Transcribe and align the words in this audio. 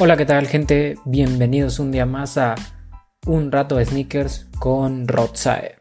Hola, 0.00 0.16
¿qué 0.16 0.26
tal 0.26 0.48
gente? 0.48 0.96
Bienvenidos 1.04 1.78
un 1.78 1.92
día 1.92 2.04
más 2.04 2.36
a 2.36 2.56
Un 3.26 3.52
rato 3.52 3.76
de 3.76 3.84
sneakers 3.84 4.48
con 4.58 5.06
Rotsae. 5.06 5.76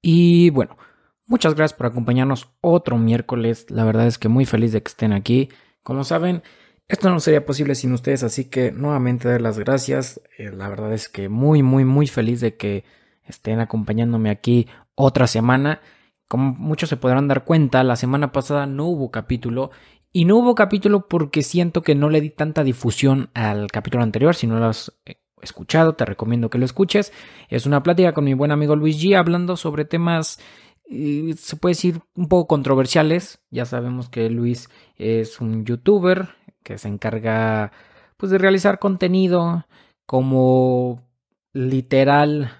Y 0.00 0.48
bueno, 0.48 0.78
muchas 1.26 1.54
gracias 1.54 1.76
por 1.76 1.88
acompañarnos 1.88 2.48
otro 2.62 2.96
miércoles. 2.96 3.66
La 3.68 3.84
verdad 3.84 4.06
es 4.06 4.16
que 4.16 4.28
muy 4.28 4.46
feliz 4.46 4.72
de 4.72 4.82
que 4.82 4.88
estén 4.88 5.12
aquí. 5.12 5.50
Como 5.82 6.02
saben, 6.02 6.42
esto 6.88 7.10
no 7.10 7.20
sería 7.20 7.44
posible 7.44 7.74
sin 7.74 7.92
ustedes, 7.92 8.22
así 8.22 8.46
que 8.46 8.72
nuevamente 8.72 9.28
dar 9.28 9.42
las 9.42 9.58
gracias. 9.58 10.22
Eh, 10.38 10.50
la 10.52 10.70
verdad 10.70 10.94
es 10.94 11.10
que 11.10 11.28
muy, 11.28 11.62
muy, 11.62 11.84
muy 11.84 12.06
feliz 12.06 12.40
de 12.40 12.56
que 12.56 12.84
estén 13.24 13.60
acompañándome 13.60 14.30
aquí 14.30 14.68
otra 14.94 15.26
semana. 15.26 15.82
Como 16.28 16.54
muchos 16.54 16.88
se 16.88 16.96
podrán 16.96 17.28
dar 17.28 17.44
cuenta, 17.44 17.84
la 17.84 17.96
semana 17.96 18.32
pasada 18.32 18.66
no 18.66 18.86
hubo 18.86 19.10
capítulo. 19.10 19.70
Y 20.12 20.24
no 20.24 20.36
hubo 20.36 20.54
capítulo 20.54 21.08
porque 21.08 21.42
siento 21.42 21.82
que 21.82 21.94
no 21.94 22.08
le 22.08 22.20
di 22.20 22.30
tanta 22.30 22.64
difusión 22.64 23.30
al 23.34 23.70
capítulo 23.70 24.02
anterior. 24.02 24.34
Si 24.34 24.46
no 24.46 24.58
lo 24.58 24.66
has 24.66 24.92
eh, 25.04 25.16
escuchado, 25.42 25.94
te 25.94 26.04
recomiendo 26.04 26.50
que 26.50 26.58
lo 26.58 26.64
escuches. 26.64 27.12
Es 27.48 27.66
una 27.66 27.82
plática 27.82 28.12
con 28.12 28.24
mi 28.24 28.34
buen 28.34 28.50
amigo 28.50 28.76
Luis 28.76 29.00
G 29.00 29.16
hablando 29.16 29.56
sobre 29.56 29.84
temas, 29.84 30.40
eh, 30.88 31.34
se 31.36 31.56
puede 31.56 31.74
decir, 31.74 32.00
un 32.14 32.28
poco 32.28 32.48
controversiales. 32.48 33.40
Ya 33.50 33.66
sabemos 33.66 34.08
que 34.08 34.30
Luis 34.30 34.70
es 34.96 35.40
un 35.40 35.64
youtuber 35.64 36.30
que 36.62 36.78
se 36.78 36.88
encarga 36.88 37.72
pues 38.16 38.32
de 38.32 38.38
realizar 38.38 38.78
contenido 38.78 39.66
como 40.06 41.02
literal 41.52 42.52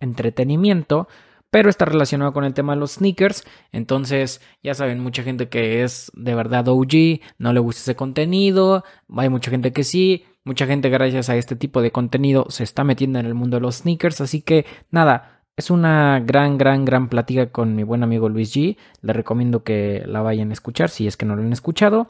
entretenimiento 0.00 1.08
pero 1.50 1.68
está 1.68 1.84
relacionado 1.84 2.32
con 2.32 2.44
el 2.44 2.54
tema 2.54 2.74
de 2.74 2.80
los 2.80 2.92
sneakers. 2.92 3.44
Entonces, 3.72 4.40
ya 4.62 4.74
saben, 4.74 5.00
mucha 5.00 5.22
gente 5.22 5.48
que 5.48 5.82
es 5.82 6.10
de 6.14 6.34
verdad 6.34 6.68
OG, 6.68 7.20
no 7.38 7.52
le 7.52 7.60
gusta 7.60 7.82
ese 7.82 7.96
contenido, 7.96 8.84
hay 9.16 9.28
mucha 9.28 9.50
gente 9.50 9.72
que 9.72 9.84
sí, 9.84 10.24
mucha 10.44 10.66
gente 10.66 10.88
gracias 10.88 11.28
a 11.28 11.36
este 11.36 11.56
tipo 11.56 11.82
de 11.82 11.90
contenido 11.90 12.46
se 12.48 12.64
está 12.64 12.84
metiendo 12.84 13.18
en 13.18 13.26
el 13.26 13.34
mundo 13.34 13.56
de 13.56 13.62
los 13.62 13.76
sneakers, 13.76 14.20
así 14.20 14.42
que 14.42 14.64
nada, 14.90 15.40
es 15.56 15.70
una 15.70 16.20
gran, 16.20 16.56
gran, 16.56 16.84
gran 16.84 17.08
plática 17.08 17.50
con 17.50 17.74
mi 17.74 17.82
buen 17.82 18.02
amigo 18.02 18.30
Luis 18.30 18.54
G. 18.56 18.78
Le 19.02 19.12
recomiendo 19.12 19.62
que 19.62 20.02
la 20.06 20.22
vayan 20.22 20.50
a 20.50 20.54
escuchar 20.54 20.88
si 20.88 21.06
es 21.06 21.18
que 21.18 21.26
no 21.26 21.36
lo 21.36 21.42
han 21.42 21.52
escuchado. 21.52 22.08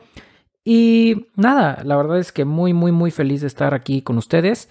Y 0.64 1.26
nada, 1.34 1.82
la 1.84 1.96
verdad 1.96 2.18
es 2.18 2.30
que 2.30 2.44
muy, 2.44 2.72
muy, 2.74 2.92
muy 2.92 3.10
feliz 3.10 3.40
de 3.40 3.48
estar 3.48 3.74
aquí 3.74 4.02
con 4.02 4.18
ustedes. 4.18 4.68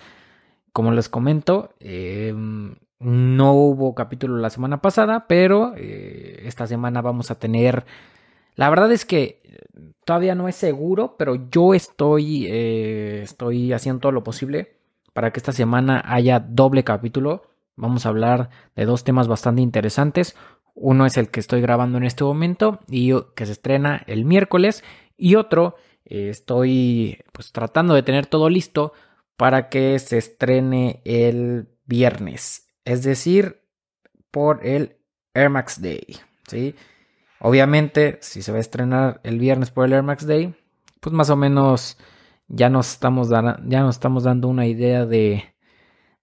Como 0.72 0.94
les 0.94 1.10
comento, 1.10 1.74
eh, 1.82 2.34
no 3.00 3.54
hubo 3.54 3.96
capítulo 3.96 4.38
la 4.38 4.50
semana 4.50 4.82
pasada, 4.82 5.26
pero 5.28 5.74
eh, 5.78 6.42
esta 6.46 6.68
semana 6.68 7.02
vamos 7.02 7.32
a 7.32 7.40
tener... 7.40 7.86
La 8.56 8.70
verdad 8.70 8.92
es 8.92 9.06
que 9.06 9.42
eh, 9.44 9.58
todavía 10.04 10.36
no 10.36 10.50
es 10.50 10.56
seguro, 10.56 11.16
pero 11.18 11.50
yo 11.50 11.74
estoy, 11.74 12.48
eh, 12.50 13.22
estoy 13.24 13.72
haciendo 13.72 14.02
todo 14.02 14.12
lo 14.12 14.24
posible 14.24 14.76
para 15.14 15.32
que 15.32 15.40
esta 15.40 15.54
semana 15.54 16.04
haya 16.06 16.40
doble 16.42 16.84
capítulo. 16.84 17.44
Vamos 17.78 18.06
a 18.06 18.10
hablar 18.10 18.50
de 18.76 18.86
dos 18.86 19.06
temas 19.06 19.30
bastante 19.30 19.62
interesantes. 19.62 20.36
Uno 20.76 21.06
es 21.06 21.16
el 21.18 21.30
que 21.30 21.40
estoy 21.40 21.62
grabando 21.62 21.98
en 21.98 22.04
este 22.04 22.26
momento 22.26 22.80
y 22.90 23.14
que 23.36 23.46
se 23.46 23.54
estrena 23.54 24.04
el 24.08 24.26
miércoles. 24.26 24.84
Y 25.18 25.36
otro, 25.36 25.76
estoy 26.04 27.20
pues 27.32 27.54
tratando 27.54 27.94
de 27.94 28.04
tener 28.04 28.26
todo 28.26 28.50
listo 28.50 28.92
para 29.38 29.70
que 29.70 29.98
se 30.00 30.18
estrene 30.18 31.02
el 31.06 31.70
viernes 31.86 32.69
es 32.86 33.04
decir, 33.04 33.62
por 34.32 34.66
el 34.66 34.98
Air 35.34 35.50
Max 35.50 35.82
Day, 35.82 36.18
¿sí? 36.48 36.76
Obviamente, 37.40 38.18
si 38.22 38.42
se 38.42 38.52
va 38.52 38.58
a 38.58 38.62
estrenar 38.62 39.22
el 39.24 39.40
viernes 39.40 39.72
por 39.72 39.86
el 39.86 39.94
Air 39.94 40.04
Max 40.04 40.28
Day, 40.28 40.54
pues 41.00 41.14
más 41.14 41.30
o 41.30 41.36
menos 41.36 41.98
ya 42.48 42.70
nos 42.70 42.92
estamos, 42.92 43.30
ya 43.30 43.82
nos 43.82 43.96
estamos 43.96 44.24
dando 44.24 44.48
una 44.48 44.66
idea 44.68 45.06
de, 45.06 45.56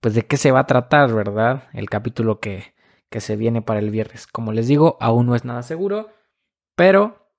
pues 0.00 0.14
de 0.14 0.26
qué 0.26 0.36
se 0.36 0.52
va 0.52 0.60
a 0.60 0.66
tratar, 0.66 1.12
¿verdad? 1.14 1.64
El 1.72 1.88
capítulo 1.88 2.40
que, 2.40 2.74
que 3.08 3.20
se 3.20 3.36
viene 3.36 3.62
para 3.62 3.80
el 3.80 3.90
viernes. 3.90 4.26
Como 4.26 4.52
les 4.52 4.66
digo, 4.68 4.98
aún 5.00 5.26
no 5.26 5.34
es 5.34 5.44
nada 5.44 5.62
seguro, 5.62 6.10
pero 6.74 7.30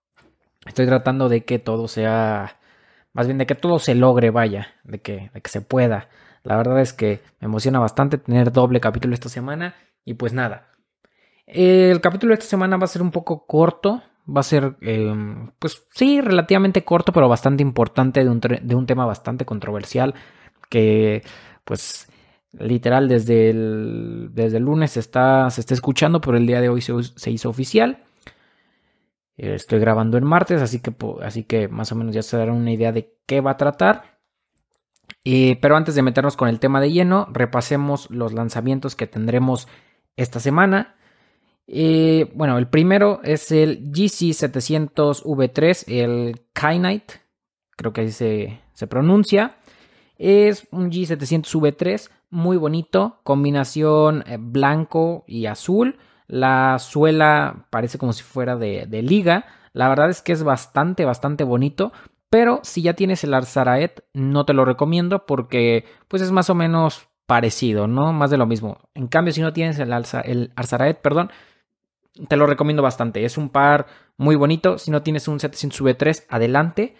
estoy 0.65 0.87
tratando 0.87 1.29
de 1.29 1.45
que 1.45 1.59
todo 1.59 1.87
sea, 1.87 2.56
más 3.17 3.25
bien 3.25 3.39
de 3.39 3.47
que 3.47 3.55
todo 3.55 3.79
se 3.79 3.95
logre, 3.95 4.29
vaya, 4.29 4.75
de 4.83 5.01
que, 5.01 5.31
de 5.33 5.41
que 5.41 5.49
se 5.49 5.61
pueda. 5.61 6.07
La 6.43 6.55
verdad 6.55 6.79
es 6.81 6.93
que 6.93 7.23
me 7.39 7.47
emociona 7.47 7.79
bastante 7.79 8.19
tener 8.19 8.51
doble 8.51 8.79
capítulo 8.79 9.15
esta 9.15 9.27
semana. 9.27 9.73
Y 10.05 10.13
pues 10.13 10.33
nada. 10.33 10.67
El 11.47 11.99
capítulo 11.99 12.29
de 12.29 12.35
esta 12.35 12.45
semana 12.45 12.77
va 12.77 12.83
a 12.83 12.87
ser 12.87 13.01
un 13.01 13.09
poco 13.09 13.47
corto. 13.47 14.03
Va 14.29 14.41
a 14.41 14.43
ser, 14.43 14.75
em, 14.81 15.49
pues 15.57 15.83
sí, 15.95 16.21
relativamente 16.21 16.83
corto, 16.83 17.11
pero 17.11 17.27
bastante 17.27 17.63
importante 17.63 18.23
de 18.23 18.29
un, 18.29 18.39
de 18.39 18.75
un 18.75 18.85
tema 18.85 19.07
bastante 19.07 19.45
controversial. 19.45 20.13
Que, 20.69 21.23
pues, 21.63 22.07
literal, 22.51 23.07
desde 23.07 23.49
el, 23.49 24.29
desde 24.31 24.57
el 24.57 24.63
lunes 24.63 24.95
está, 24.95 25.49
se 25.49 25.61
está 25.61 25.73
escuchando, 25.73 26.21
pero 26.21 26.37
el 26.37 26.45
día 26.45 26.61
de 26.61 26.69
hoy 26.69 26.81
se, 26.81 26.93
se 27.01 27.31
hizo 27.31 27.49
oficial. 27.49 27.97
Estoy 29.37 29.79
grabando 29.79 30.17
en 30.17 30.25
martes, 30.25 30.61
así 30.61 30.79
que, 30.79 30.93
así 31.21 31.43
que 31.43 31.67
más 31.67 31.91
o 31.91 31.95
menos 31.95 32.13
ya 32.15 32.23
se 32.23 32.37
dará 32.37 32.51
una 32.51 32.71
idea 32.71 32.91
de 32.91 33.15
qué 33.27 33.39
va 33.39 33.51
a 33.51 33.57
tratar 33.57 34.17
pero 35.59 35.75
antes 35.75 35.95
de 35.95 36.01
meternos 36.01 36.37
con 36.37 36.47
el 36.47 36.59
tema 36.59 36.79
de 36.79 36.91
lleno, 36.91 37.27
repasemos 37.31 38.09
los 38.09 38.33
lanzamientos 38.33 38.95
que 38.95 39.07
tendremos 39.07 39.67
esta 40.15 40.39
semana. 40.39 40.95
bueno, 41.67 42.57
el 42.57 42.67
primero 42.67 43.19
es 43.23 43.51
el 43.51 43.91
GC700V3, 43.91 45.83
el 45.87 46.41
Kynite, 46.53 47.15
creo 47.75 47.91
que 47.91 48.01
así 48.01 48.11
se, 48.11 48.61
se 48.73 48.87
pronuncia. 48.87 49.57
Es 50.17 50.67
un 50.71 50.89
G700V3 50.91 52.09
muy 52.29 52.57
bonito, 52.57 53.19
combinación 53.23 54.23
eh, 54.27 54.37
blanco 54.39 55.23
y 55.27 55.45
azul. 55.45 55.97
La 56.27 56.77
suela 56.79 57.67
parece 57.69 57.97
como 57.97 58.13
si 58.13 58.23
fuera 58.23 58.55
de, 58.55 58.87
liga. 59.01 59.45
La 59.73 59.89
verdad 59.89 60.09
es 60.09 60.21
que 60.21 60.33
es 60.33 60.43
bastante, 60.43 61.05
bastante 61.05 61.43
bonito. 61.43 61.91
Pero 62.29 62.59
si 62.63 62.81
ya 62.81 62.93
tienes 62.93 63.23
el 63.23 63.33
Arzaraet, 63.33 64.03
no 64.13 64.45
te 64.45 64.53
lo 64.53 64.65
recomiendo 64.65 65.25
porque 65.25 65.85
pues 66.09 66.21
es 66.21 66.31
más 66.31 66.49
o 66.49 66.55
menos 66.55 67.07
parecido, 67.25 67.87
¿no? 67.87 68.11
Más 68.11 68.29
de 68.29 68.37
lo 68.37 68.45
mismo. 68.45 68.79
En 68.93 69.07
cambio, 69.07 69.33
si 69.33 69.41
no 69.41 69.53
tienes 69.53 69.79
el, 69.79 69.93
el 70.25 70.51
Arzaraet, 70.55 71.01
perdón, 71.01 71.31
te 72.27 72.35
lo 72.35 72.47
recomiendo 72.47 72.83
bastante. 72.83 73.23
Es 73.23 73.37
un 73.37 73.49
par 73.49 73.87
muy 74.17 74.35
bonito. 74.35 74.77
Si 74.77 74.91
no 74.91 75.03
tienes 75.03 75.27
un 75.27 75.39
700 75.39 75.81
V3, 75.81 76.25
adelante. 76.29 76.95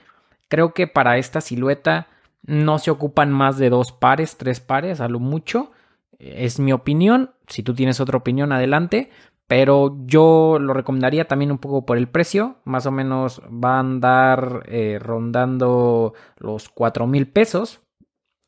Creo 0.47 0.73
que 0.73 0.87
para 0.87 1.17
esta 1.17 1.41
silueta 1.41 2.07
no 2.43 2.79
se 2.79 2.91
ocupan 2.91 3.31
más 3.31 3.57
de 3.57 3.69
dos 3.69 3.91
pares, 3.91 4.37
tres 4.37 4.61
pares, 4.61 5.01
a 5.01 5.09
lo 5.09 5.19
mucho. 5.19 5.71
Es 6.19 6.59
mi 6.59 6.73
opinión. 6.73 7.31
Si 7.47 7.63
tú 7.63 7.73
tienes 7.73 7.99
otra 7.99 8.17
opinión, 8.17 8.51
adelante. 8.51 9.09
Pero 9.47 9.97
yo 10.05 10.57
lo 10.59 10.73
recomendaría 10.73 11.25
también 11.25 11.51
un 11.51 11.57
poco 11.57 11.85
por 11.85 11.97
el 11.97 12.09
precio. 12.09 12.57
Más 12.65 12.85
o 12.85 12.91
menos 12.91 13.41
va 13.43 13.77
a 13.77 13.79
andar 13.79 14.63
eh, 14.67 14.99
rondando 15.01 16.13
los 16.37 16.69
4 16.69 17.07
mil 17.07 17.27
pesos. 17.27 17.81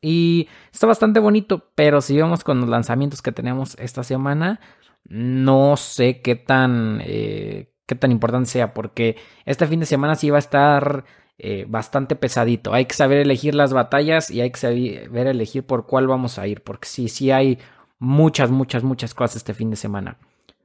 Y 0.02 0.48
está 0.72 0.86
bastante 0.86 1.20
bonito. 1.20 1.70
Pero 1.74 2.00
si 2.00 2.16
vemos 2.16 2.44
con 2.44 2.60
los 2.60 2.68
lanzamientos 2.68 3.22
que 3.22 3.32
tenemos 3.32 3.76
esta 3.78 4.02
semana, 4.04 4.60
no 5.04 5.76
sé 5.76 6.20
qué 6.20 6.36
tan, 6.36 7.00
eh, 7.02 7.72
qué 7.86 7.94
tan 7.94 8.12
importante 8.12 8.50
sea. 8.50 8.74
Porque 8.74 9.16
este 9.46 9.66
fin 9.66 9.80
de 9.80 9.86
semana 9.86 10.16
sí 10.16 10.28
va 10.28 10.36
a 10.36 10.40
estar 10.40 11.04
eh, 11.42 11.64
bastante 11.66 12.16
pesadito. 12.16 12.74
Hay 12.74 12.84
que 12.84 12.94
saber 12.94 13.18
elegir 13.18 13.54
las 13.54 13.72
batallas 13.72 14.30
y 14.30 14.42
hay 14.42 14.50
que 14.50 14.58
saber 14.58 15.26
elegir 15.26 15.64
por 15.64 15.86
cuál 15.86 16.06
vamos 16.06 16.38
a 16.38 16.46
ir. 16.46 16.62
Porque 16.62 16.86
sí, 16.86 17.08
sí 17.08 17.30
hay 17.30 17.58
muchas, 17.98 18.50
muchas, 18.50 18.82
muchas 18.84 19.14
cosas 19.14 19.36
este 19.36 19.54
fin 19.54 19.70
de 19.70 19.76
semana. 19.76 20.18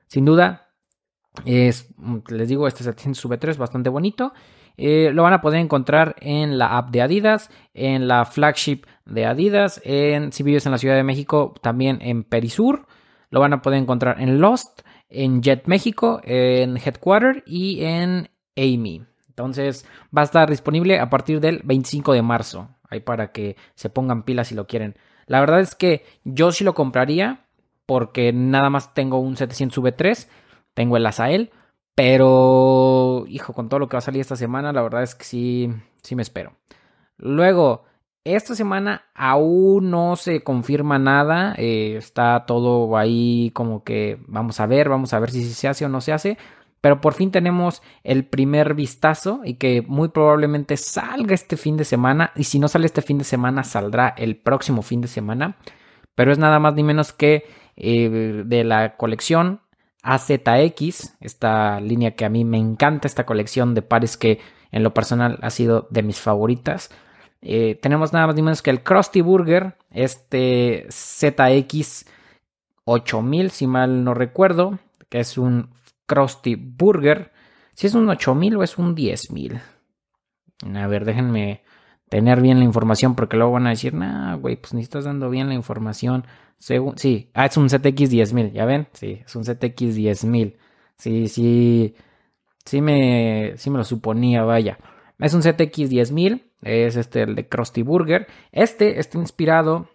Sin 0.07 0.25
duda, 0.25 0.67
es, 1.45 1.87
les 2.27 2.49
digo, 2.49 2.67
este 2.67 2.83
700 2.83 3.25
V3 3.25 3.57
bastante 3.57 3.89
bonito. 3.89 4.33
Eh, 4.75 5.11
lo 5.13 5.23
van 5.23 5.31
a 5.31 5.39
poder 5.39 5.61
encontrar 5.61 6.17
en 6.19 6.57
la 6.57 6.77
app 6.77 6.89
de 6.89 7.01
Adidas, 7.01 7.49
en 7.73 8.09
la 8.09 8.25
flagship 8.25 8.81
de 9.05 9.25
Adidas, 9.25 9.79
en, 9.85 10.33
si 10.33 10.43
vives 10.43 10.65
en 10.65 10.73
la 10.73 10.77
Ciudad 10.77 10.95
de 10.95 11.03
México, 11.03 11.53
también 11.61 11.99
en 12.01 12.25
Perisur. 12.25 12.85
Lo 13.29 13.39
van 13.39 13.53
a 13.53 13.61
poder 13.61 13.79
encontrar 13.79 14.19
en 14.19 14.41
Lost, 14.41 14.81
en 15.07 15.41
Jet 15.41 15.67
México, 15.67 16.19
en 16.23 16.75
Headquarter 16.75 17.43
y 17.45 17.83
en 17.85 18.29
Amy. 18.57 19.05
Entonces 19.35 19.85
va 20.15 20.21
a 20.21 20.23
estar 20.23 20.49
disponible 20.49 20.97
a 20.99 21.09
partir 21.09 21.41
del 21.41 21.61
25 21.65 22.13
de 22.13 22.21
marzo. 22.21 22.69
Ahí 22.89 23.01
para 23.01 23.33
que 23.33 23.57
se 23.75 23.89
pongan 23.89 24.23
pilas 24.23 24.47
si 24.47 24.55
lo 24.55 24.65
quieren. 24.65 24.95
La 25.27 25.41
verdad 25.41 25.59
es 25.59 25.75
que 25.75 26.05
yo 26.23 26.53
sí 26.53 26.63
lo 26.63 26.73
compraría 26.73 27.45
porque 27.85 28.31
nada 28.31 28.69
más 28.69 28.93
tengo 28.93 29.19
un 29.19 29.35
700 29.35 29.83
V3, 29.83 30.27
tengo 30.73 30.95
el 30.95 31.05
Asael, 31.05 31.51
pero 31.95 33.25
hijo, 33.27 33.53
con 33.53 33.67
todo 33.67 33.79
lo 33.79 33.89
que 33.89 33.95
va 33.95 33.99
a 33.99 34.01
salir 34.01 34.21
esta 34.21 34.37
semana, 34.37 34.71
la 34.71 34.81
verdad 34.81 35.03
es 35.03 35.15
que 35.15 35.25
sí, 35.25 35.69
sí 36.01 36.15
me 36.15 36.21
espero. 36.21 36.53
Luego, 37.17 37.83
esta 38.23 38.55
semana 38.55 39.03
aún 39.13 39.91
no 39.91 40.15
se 40.15 40.43
confirma 40.43 40.97
nada, 40.97 41.53
eh, 41.57 41.95
está 41.97 42.45
todo 42.45 42.97
ahí 42.97 43.51
como 43.53 43.83
que 43.83 44.19
vamos 44.27 44.59
a 44.59 44.65
ver, 44.65 44.89
vamos 44.89 45.13
a 45.13 45.19
ver 45.19 45.31
si 45.31 45.43
se 45.43 45.67
hace 45.67 45.85
o 45.85 45.89
no 45.89 46.01
se 46.01 46.13
hace, 46.13 46.37
pero 46.85 47.01
por 47.01 47.15
fin 47.15 47.31
tenemos 47.31 47.81
el 48.03 48.25
primer 48.25 48.75
vistazo 48.75 49.41
y 49.43 49.55
que 49.55 49.81
muy 49.81 50.09
probablemente 50.09 50.77
salga 50.77 51.33
este 51.33 51.57
fin 51.57 51.77
de 51.77 51.83
semana 51.83 52.31
y 52.35 52.43
si 52.43 52.59
no 52.59 52.67
sale 52.67 52.85
este 52.85 53.01
fin 53.01 53.17
de 53.17 53.23
semana 53.23 53.63
saldrá 53.63 54.09
el 54.09 54.37
próximo 54.37 54.83
fin 54.83 55.01
de 55.01 55.07
semana, 55.07 55.57
pero 56.13 56.31
es 56.31 56.37
nada 56.37 56.59
más 56.59 56.75
ni 56.75 56.83
menos 56.83 57.11
que 57.11 57.45
eh, 57.75 58.43
de 58.45 58.63
la 58.63 58.97
colección 58.97 59.61
AZX, 60.03 61.15
esta 61.21 61.79
línea 61.79 62.11
que 62.11 62.23
a 62.23 62.29
mí 62.29 62.45
me 62.45 62.59
encanta, 62.59 63.07
esta 63.07 63.25
colección 63.25 63.73
de 63.73 63.81
pares 63.81 64.15
que 64.15 64.39
en 64.71 64.83
lo 64.83 64.93
personal 64.93 65.39
ha 65.41 65.49
sido 65.49 65.87
de 65.89 66.03
mis 66.03 66.19
favoritas. 66.19 66.91
Eh, 67.41 67.79
tenemos 67.81 68.13
nada 68.13 68.27
más 68.27 68.35
ni 68.35 68.43
menos 68.43 68.61
que 68.61 68.69
el 68.69 68.83
Krusty 68.83 69.21
Burger, 69.21 69.75
este 69.89 70.85
ZX 70.91 72.05
8000, 72.83 73.49
si 73.49 73.65
mal 73.65 74.03
no 74.03 74.13
recuerdo, 74.13 74.77
que 75.09 75.19
es 75.19 75.39
un 75.39 75.73
Krusty 76.05 76.55
Burger. 76.55 77.31
Si 77.73 77.87
es 77.87 77.95
un 77.95 78.09
8000 78.09 78.55
o 78.57 78.63
es 78.63 78.77
un 78.77 78.95
10000. 78.95 79.61
A 80.75 80.87
ver, 80.87 81.05
déjenme 81.05 81.63
tener 82.09 82.41
bien 82.41 82.59
la 82.59 82.65
información 82.65 83.15
porque 83.15 83.37
luego 83.37 83.53
van 83.53 83.67
a 83.67 83.71
decir, 83.71 83.93
nah, 83.93 84.35
güey, 84.35 84.55
pues 84.55 84.73
ni 84.73 84.81
estás 84.81 85.05
dando 85.05 85.29
bien 85.29 85.47
la 85.47 85.55
información. 85.55 86.25
Según, 86.57 86.97
sí, 86.97 87.29
ah, 87.33 87.45
es 87.45 87.57
un 87.57 87.69
ZX 87.69 88.09
10000, 88.09 88.53
¿ya 88.53 88.65
ven? 88.65 88.87
Sí, 88.93 89.21
es 89.25 89.35
un 89.35 89.43
ZX 89.43 89.95
10000. 89.95 90.57
Sí, 90.97 91.27
sí, 91.27 91.95
sí 92.63 92.81
me, 92.81 93.53
sí 93.57 93.69
me 93.69 93.77
lo 93.77 93.83
suponía, 93.83 94.43
vaya. 94.43 94.77
Es 95.19 95.33
un 95.33 95.41
ZX 95.41 95.89
10000, 95.89 96.51
es 96.61 96.95
este 96.95 97.23
el 97.23 97.35
de 97.35 97.47
Krusty 97.47 97.81
Burger. 97.81 98.27
Este 98.51 98.99
está 98.99 99.17
inspirado, 99.17 99.89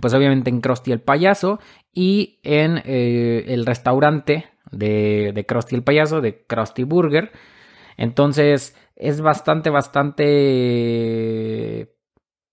pues 0.00 0.14
obviamente 0.14 0.50
en 0.50 0.60
Krusty 0.60 0.92
el 0.92 1.00
payaso 1.00 1.58
y 1.92 2.38
en 2.42 2.82
eh, 2.84 3.44
el 3.48 3.66
restaurante 3.66 4.46
de, 4.70 5.32
de 5.34 5.46
Krusty 5.46 5.76
el 5.76 5.82
payaso, 5.82 6.20
de 6.20 6.44
Krusty 6.46 6.84
Burger. 6.84 7.32
Entonces 7.96 8.76
es 8.96 9.20
bastante, 9.20 9.70
bastante 9.70 10.26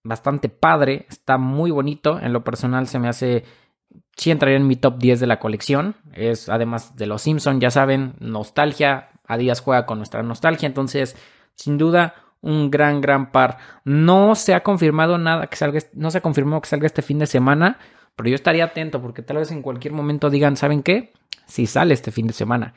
bastante 0.04 0.50
padre, 0.50 1.06
está 1.10 1.38
muy 1.38 1.71
bonito, 1.71 2.19
en 2.19 2.33
lo 2.33 2.44
personal 2.44 2.88
se 2.88 3.00
me 3.00 3.07
hace, 3.07 3.45
sí 4.15 4.31
entraría 4.31 4.57
en 4.57 4.68
mi 4.68 4.75
top 4.75 4.98
10 5.00 5.19
de 5.19 5.27
la 5.27 5.39
colección, 5.39 5.95
es 6.13 6.50
además 6.50 6.95
de 6.95 7.07
los 7.07 7.21
Simpson, 7.21 7.60
ya 7.60 7.71
saben, 7.71 8.13
nostalgia, 8.19 9.09
Adidas 9.25 9.62
juega 9.62 9.86
con 9.86 10.00
nuestra 10.00 10.21
nostalgia, 10.21 10.68
entonces 10.68 11.16
sin 11.56 11.77
duda 11.77 12.16
un 12.42 12.69
gran, 12.69 13.00
gran 13.00 13.31
par. 13.31 13.57
No 13.86 14.36
se 14.36 14.54
ha 14.54 14.63
confirmado 14.63 15.18
nada 15.18 15.48
que 15.48 15.56
salga, 15.56 15.80
no 15.94 16.12
se 16.12 16.18
ha 16.18 16.21
confirmado 16.21 16.62
que 16.62 16.68
salga 16.68 16.88
este 16.88 17.01
fin 17.01 17.19
de 17.19 17.25
semana, 17.25 17.80
pero 18.18 18.27
yo 18.27 18.36
estaría 18.36 18.66
atento 18.66 19.01
porque 19.01 19.21
tal 19.21 19.38
vez 19.38 19.50
en 19.51 19.62
cualquier 19.62 19.94
momento 19.94 20.30
digan, 20.30 20.57
¿saben 20.57 20.83
qué? 20.83 21.13
Si 21.45 21.65
sale 21.65 21.94
este 21.94 22.12
fin 22.12 22.27
de 22.27 22.33
semana. 22.33 22.74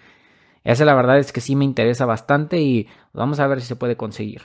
Esa 0.64 0.84
la 0.84 0.94
verdad 0.94 1.18
es 1.18 1.32
que 1.32 1.40
sí 1.40 1.54
me 1.54 1.64
interesa 1.64 2.06
bastante 2.06 2.60
y 2.60 2.88
vamos 3.12 3.38
a 3.38 3.46
ver 3.46 3.60
si 3.60 3.68
se 3.68 3.76
puede 3.76 3.96
conseguir. 3.96 4.42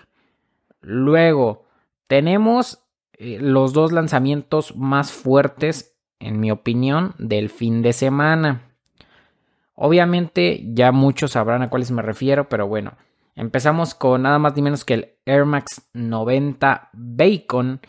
Luego, 0.81 1.65
tenemos 2.07 2.83
eh, 3.13 3.39
los 3.39 3.73
dos 3.73 3.91
lanzamientos 3.91 4.75
más 4.75 5.11
fuertes, 5.11 5.95
en 6.19 6.39
mi 6.39 6.51
opinión, 6.51 7.15
del 7.17 7.49
fin 7.49 7.81
de 7.81 7.93
semana. 7.93 8.71
Obviamente 9.75 10.61
ya 10.73 10.91
muchos 10.91 11.31
sabrán 11.31 11.63
a 11.63 11.69
cuáles 11.69 11.89
me 11.89 12.01
refiero, 12.01 12.49
pero 12.49 12.67
bueno, 12.67 12.93
empezamos 13.35 13.95
con 13.95 14.23
nada 14.23 14.37
más 14.37 14.55
ni 14.55 14.61
menos 14.61 14.85
que 14.85 14.93
el 14.93 15.09
Air 15.25 15.45
Max 15.45 15.89
90 15.93 16.89
Bacon. 16.93 17.79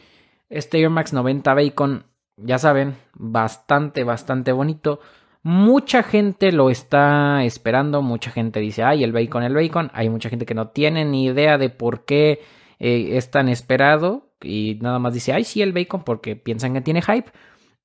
Este 0.48 0.80
Air 0.80 0.90
Max 0.90 1.12
90 1.12 1.52
Bacon, 1.52 2.04
ya 2.36 2.58
saben, 2.58 2.96
bastante, 3.12 4.04
bastante 4.04 4.52
bonito. 4.52 5.00
Mucha 5.42 6.04
gente 6.04 6.52
lo 6.52 6.70
está 6.70 7.44
esperando, 7.44 8.00
mucha 8.00 8.30
gente 8.30 8.60
dice, 8.60 8.84
ay, 8.84 9.02
el 9.02 9.12
bacon, 9.12 9.42
el 9.42 9.54
bacon. 9.54 9.90
Hay 9.92 10.08
mucha 10.08 10.28
gente 10.28 10.46
que 10.46 10.54
no 10.54 10.68
tiene 10.68 11.04
ni 11.04 11.24
idea 11.24 11.58
de 11.58 11.68
por 11.68 12.04
qué 12.04 12.40
eh, 12.78 13.16
es 13.16 13.30
tan 13.30 13.48
esperado 13.48 14.30
y 14.40 14.78
nada 14.80 14.98
más 15.00 15.14
dice, 15.14 15.32
ay, 15.32 15.44
sí, 15.44 15.60
el 15.62 15.72
bacon 15.72 16.04
porque 16.04 16.36
piensan 16.36 16.74
que 16.74 16.80
tiene 16.80 17.02
hype. 17.02 17.32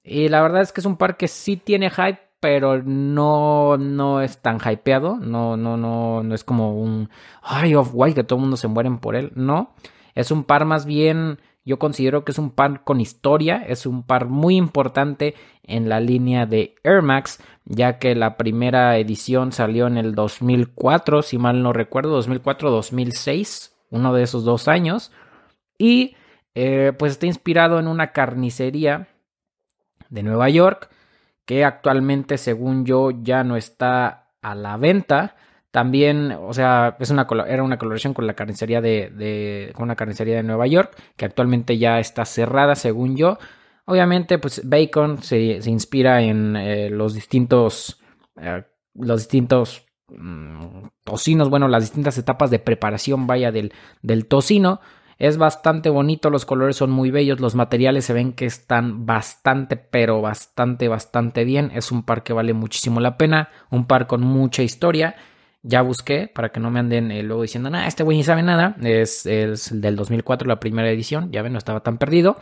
Y 0.04 0.30
la 0.30 0.42
verdad 0.42 0.62
es 0.62 0.72
que 0.72 0.82
es 0.82 0.86
un 0.86 0.98
par 0.98 1.18
que 1.18 1.28
sí 1.28 1.58
tiene 1.58 1.90
hype, 1.90 2.20
pero 2.40 2.82
no, 2.84 3.78
no 3.78 4.22
es 4.22 4.38
tan 4.42 4.60
hypeado. 4.60 5.18
No, 5.18 5.58
no, 5.58 5.78
no, 5.78 6.24
no 6.24 6.36
es 6.36 6.44
como 6.44 6.80
un, 6.80 7.10
ay, 7.42 7.76
off-white 7.76 8.16
que 8.16 8.24
todo 8.24 8.38
el 8.38 8.42
mundo 8.42 8.58
se 8.58 8.68
mueren 8.68 9.00
por 9.00 9.16
él. 9.16 9.32
No, 9.36 9.74
es 10.16 10.32
un 10.32 10.44
par 10.44 10.66
más 10.66 10.86
bien, 10.86 11.40
yo 11.68 11.80
considero 11.80 12.24
que 12.24 12.32
es 12.32 12.40
un 12.40 12.52
par 12.52 12.86
con 12.86 13.02
historia, 13.02 13.62
es 13.68 13.86
un 13.86 14.04
par 14.04 14.28
muy 14.28 14.56
importante 14.56 15.36
en 15.64 15.90
la 15.90 16.00
línea 16.00 16.46
de 16.46 16.76
Air 16.84 17.02
Max, 17.02 17.40
ya 17.66 18.00
que 18.00 18.16
la 18.16 18.38
primera 18.38 18.98
edición 18.98 19.52
salió 19.52 19.86
en 19.86 19.98
el 19.98 20.16
2004, 20.16 21.22
si 21.24 21.38
mal 21.38 21.62
no 21.62 21.74
recuerdo, 21.74 22.18
2004-2006 22.22 23.74
uno 23.90 24.14
de 24.14 24.24
esos 24.24 24.46
dos 24.46 24.70
años. 24.70 25.12
Y 25.78 26.16
eh, 26.56 26.94
pues 26.98 27.14
está 27.14 27.26
inspirado 27.26 27.80
en 27.80 27.88
una 27.88 28.14
carnicería 28.14 29.10
de 30.10 30.24
Nueva 30.24 30.50
York 30.50 30.90
que 31.46 31.66
actualmente, 31.66 32.38
según 32.38 32.86
yo, 32.86 33.12
ya 33.12 33.44
no 33.44 33.58
está 33.58 34.30
a 34.42 34.56
la 34.56 34.78
venta. 34.78 35.36
También, 35.72 36.32
o 36.32 36.54
sea, 36.54 36.96
es 37.00 37.10
una, 37.10 37.28
era 37.48 37.64
una 37.64 37.78
colaboración 37.78 38.14
con 38.14 38.26
la 38.26 38.34
carnicería 38.34 38.82
de, 38.82 39.72
con 39.74 39.84
una 39.84 39.96
carnicería 39.96 40.38
de 40.38 40.44
Nueva 40.44 40.68
York, 40.68 40.96
que 41.16 41.26
actualmente 41.26 41.78
ya 41.78 42.00
está 42.00 42.26
cerrada, 42.26 42.76
según 42.76 43.16
yo. 43.18 43.38
Obviamente, 43.86 44.40
pues 44.40 44.62
Bacon 44.68 45.22
se, 45.24 45.60
inspira 45.66 46.22
en 46.22 46.56
eh, 46.56 46.90
los 46.90 47.14
distintos, 47.14 48.02
eh, 48.42 48.64
los 48.96 49.22
distintos 49.22 49.88
Mm, 50.10 50.88
tocinos, 51.04 51.50
bueno, 51.50 51.68
las 51.68 51.84
distintas 51.84 52.18
etapas 52.18 52.50
de 52.50 52.60
preparación, 52.60 53.28
vaya, 53.28 53.52
del, 53.52 53.74
del 54.02 54.26
tocino. 54.26 54.80
Es 55.18 55.38
bastante 55.38 55.90
bonito, 55.90 56.30
los 56.30 56.46
colores 56.46 56.76
son 56.78 56.92
muy 56.92 57.12
bellos, 57.12 57.40
los 57.40 57.56
materiales 57.56 58.06
se 58.06 58.14
ven 58.14 58.34
que 58.34 58.46
están 58.46 59.06
bastante, 59.06 59.76
pero 59.76 60.22
bastante, 60.22 60.88
bastante 60.88 61.44
bien. 61.44 61.72
Es 61.74 61.92
un 61.92 62.04
par 62.04 62.24
que 62.24 62.34
vale 62.34 62.54
muchísimo 62.54 63.00
la 63.00 63.18
pena, 63.18 63.50
un 63.72 63.88
par 63.88 64.08
con 64.08 64.22
mucha 64.22 64.64
historia. 64.64 65.16
Ya 65.68 65.82
busqué 65.82 66.32
para 66.34 66.50
que 66.50 66.62
no 66.62 66.72
me 66.72 66.80
anden 66.80 67.12
eh, 67.12 67.24
luego 67.24 67.42
diciendo, 67.42 67.70
nada, 67.70 67.88
este 67.88 68.04
güey 68.04 68.18
ni 68.18 68.24
sabe 68.24 68.42
nada. 68.42 68.78
Es, 68.82 69.26
el 69.26 69.58
del 69.82 69.98
2004, 69.98 70.48
la 70.48 70.62
primera 70.62 70.90
edición, 70.90 71.30
ya 71.32 71.42
ven, 71.42 71.52
no 71.52 71.58
estaba 71.58 71.82
tan 71.82 71.98
perdido. 71.98 72.38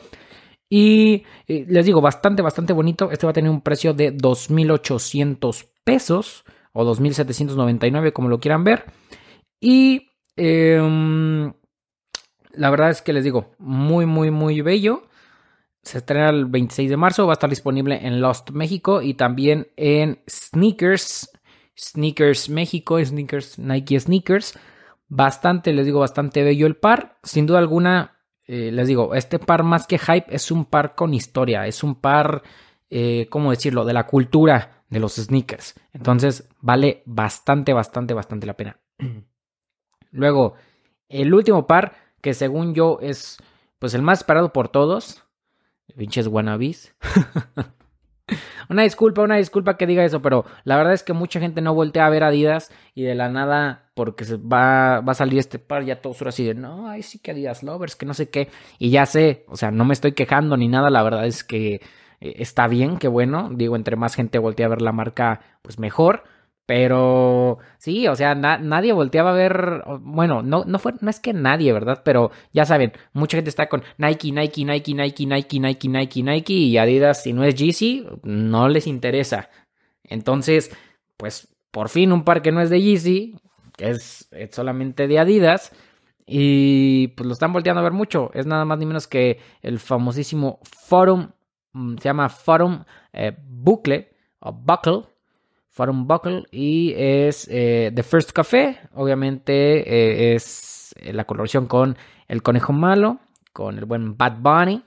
Y 0.69 1.23
eh, 1.47 1.65
les 1.67 1.85
digo, 1.85 2.01
bastante, 2.01 2.43
bastante 2.43 2.73
bonito. 2.73 3.11
Este 3.11 3.25
va 3.25 3.31
a 3.31 3.33
tener 3.33 3.49
un 3.49 3.61
precio 3.61 3.95
de 3.95 4.15
2.800 4.15 5.67
pesos 5.83 6.43
o 6.71 6.83
2799 6.83 8.13
como 8.13 8.29
lo 8.29 8.39
quieran 8.39 8.63
ver. 8.63 8.85
Y 9.59 10.09
em, 10.35 11.51
la 12.53 12.69
verdad 12.69 12.91
es 12.91 13.01
que 13.01 13.13
les 13.13 13.23
digo, 13.23 13.55
muy, 13.57 14.05
muy, 14.05 14.29
muy 14.29 14.61
bello. 14.61 15.07
Se 15.81 15.99
estrena 15.99 16.29
el 16.29 16.45
26 16.45 16.91
de 16.91 16.97
marzo, 16.97 17.25
va 17.25 17.33
a 17.33 17.39
estar 17.39 17.49
disponible 17.49 18.05
en 18.05 18.21
Lost 18.21 18.51
México 18.51 19.01
y 19.01 19.15
también 19.15 19.67
en 19.77 20.19
Sneakers, 20.29 21.31
Sneakers 21.77 22.49
México, 22.49 23.03
Sneakers, 23.03 23.59
Nike 23.59 23.99
Sneakers. 23.99 24.57
Bastante, 25.07 25.73
les 25.73 25.85
digo, 25.85 25.99
bastante 25.99 26.43
bello 26.43 26.67
el 26.67 26.75
par. 26.75 27.17
Sin 27.23 27.45
duda 27.45 27.59
alguna, 27.59 28.17
eh, 28.47 28.71
les 28.71 28.87
digo, 28.87 29.13
este 29.15 29.39
par 29.39 29.63
más 29.63 29.87
que 29.87 29.99
hype 29.99 30.33
es 30.33 30.51
un 30.51 30.65
par 30.65 30.95
con 30.95 31.13
historia, 31.13 31.67
es 31.67 31.83
un 31.83 31.95
par, 31.95 32.43
eh, 32.89 33.27
¿cómo 33.29 33.51
decirlo?, 33.51 33.85
de 33.85 33.93
la 33.93 34.07
cultura 34.07 34.83
de 34.89 34.99
los 34.99 35.15
sneakers. 35.15 35.75
Entonces 35.93 36.49
vale 36.61 37.03
bastante, 37.05 37.73
bastante, 37.73 38.13
bastante 38.13 38.47
la 38.47 38.55
pena. 38.55 38.79
Luego, 40.11 40.55
el 41.09 41.33
último 41.33 41.67
par, 41.67 41.95
que 42.21 42.33
según 42.33 42.73
yo 42.73 42.99
es 43.01 43.37
pues 43.79 43.93
el 43.93 44.01
más 44.01 44.19
esperado 44.19 44.51
por 44.51 44.69
todos. 44.69 45.23
Pinches 45.95 46.27
wannabes. 46.27 46.95
una 48.69 48.83
disculpa, 48.83 49.21
una 49.21 49.37
disculpa 49.37 49.77
que 49.77 49.87
diga 49.87 50.03
eso, 50.03 50.21
pero 50.21 50.45
la 50.63 50.77
verdad 50.77 50.93
es 50.93 51.03
que 51.03 51.13
mucha 51.13 51.39
gente 51.39 51.61
no 51.61 51.73
voltea 51.73 52.05
a 52.05 52.09
ver 52.09 52.23
Adidas 52.23 52.71
y 52.93 53.03
de 53.03 53.15
la 53.15 53.29
nada, 53.29 53.83
porque 53.93 54.25
se 54.25 54.37
va, 54.37 55.01
va 55.01 55.11
a 55.11 55.15
salir 55.15 55.39
este 55.39 55.59
par, 55.59 55.83
ya 55.83 56.01
todos 56.01 56.21
así 56.23 56.43
de, 56.43 56.53
no, 56.53 56.89
ay 56.89 57.03
sí 57.03 57.19
que 57.19 57.31
Adidas 57.31 57.63
Lovers, 57.63 57.95
que 57.95 58.05
no 58.05 58.13
sé 58.13 58.29
qué. 58.29 58.49
Y 58.79 58.89
ya 58.89 59.05
sé, 59.05 59.45
o 59.47 59.57
sea, 59.57 59.71
no 59.71 59.85
me 59.85 59.93
estoy 59.93 60.13
quejando 60.13 60.57
ni 60.57 60.67
nada, 60.67 60.89
la 60.89 61.03
verdad 61.03 61.25
es 61.25 61.43
que 61.43 61.81
eh, 62.21 62.35
está 62.37 62.67
bien, 62.67 62.97
qué 62.97 63.07
bueno. 63.07 63.49
Digo, 63.53 63.75
entre 63.75 63.95
más 63.95 64.15
gente 64.15 64.39
voltea 64.39 64.65
a 64.67 64.69
ver 64.69 64.81
la 64.81 64.91
marca, 64.91 65.41
pues 65.61 65.79
mejor. 65.79 66.23
Pero 66.65 67.59
sí, 67.77 68.07
o 68.07 68.15
sea, 68.15 68.33
nadie 68.33 68.91
volteaba 68.93 69.31
a 69.31 69.33
ver. 69.33 69.83
Bueno, 70.01 70.41
no, 70.41 70.63
no, 70.65 70.79
fue, 70.79 70.93
no 71.01 71.09
es 71.09 71.19
que 71.19 71.31
nadie, 71.33 71.71
¿verdad? 71.73 72.01
Pero 72.03 72.31
ya 72.53 72.65
saben, 72.65 72.93
mucha 73.13 73.37
gente 73.37 73.49
está 73.49 73.67
con 73.67 73.83
Nike, 73.97 74.31
Nike, 74.31 74.65
Nike, 74.65 74.95
Nike, 74.95 75.25
Nike, 75.25 75.59
Nike, 75.59 75.89
Nike, 75.89 76.23
Nike. 76.23 76.53
Y 76.53 76.77
Adidas, 76.77 77.23
si 77.23 77.33
no 77.33 77.43
es 77.43 77.55
Yeezy, 77.55 78.07
no 78.23 78.67
les 78.67 78.87
interesa. 78.87 79.49
Entonces, 80.03 80.71
pues 81.17 81.47
por 81.71 81.89
fin 81.89 82.11
un 82.11 82.23
par 82.23 82.41
que 82.41 82.51
no 82.51 82.61
es 82.61 82.69
de 82.69 82.81
Yeezy, 82.81 83.35
que 83.77 83.89
es, 83.91 84.27
es 84.31 84.55
solamente 84.55 85.07
de 85.07 85.19
Adidas. 85.19 85.71
Y 86.25 87.09
pues 87.09 87.27
lo 87.27 87.33
están 87.33 87.53
volteando 87.53 87.81
a 87.81 87.83
ver 87.83 87.93
mucho. 87.93 88.31
Es 88.33 88.47
nada 88.47 88.65
más 88.65 88.79
ni 88.79 88.87
menos 88.87 89.07
que 89.07 89.39
el 89.61 89.77
famosísimo 89.77 90.59
Forum 90.63 91.29
Mm, 91.75 91.97
se 91.97 92.05
llama 92.05 92.29
Forum 92.29 92.83
eh, 93.11 93.35
Bucle 93.37 94.09
o 94.39 94.53
Buckle. 94.53 95.03
Buckle 95.77 96.43
y 96.51 96.93
es 96.95 97.47
eh, 97.51 97.91
The 97.93 98.03
First 98.03 98.31
Café. 98.31 98.79
Obviamente 98.93 100.33
eh, 100.33 100.35
es 100.35 100.95
la 101.01 101.25
colaboración 101.25 101.67
con 101.67 101.97
el 102.27 102.41
conejo 102.41 102.73
malo, 102.73 103.19
con 103.53 103.77
el 103.77 103.85
buen 103.85 104.17
Bad 104.17 104.37
Bunny. 104.39 104.83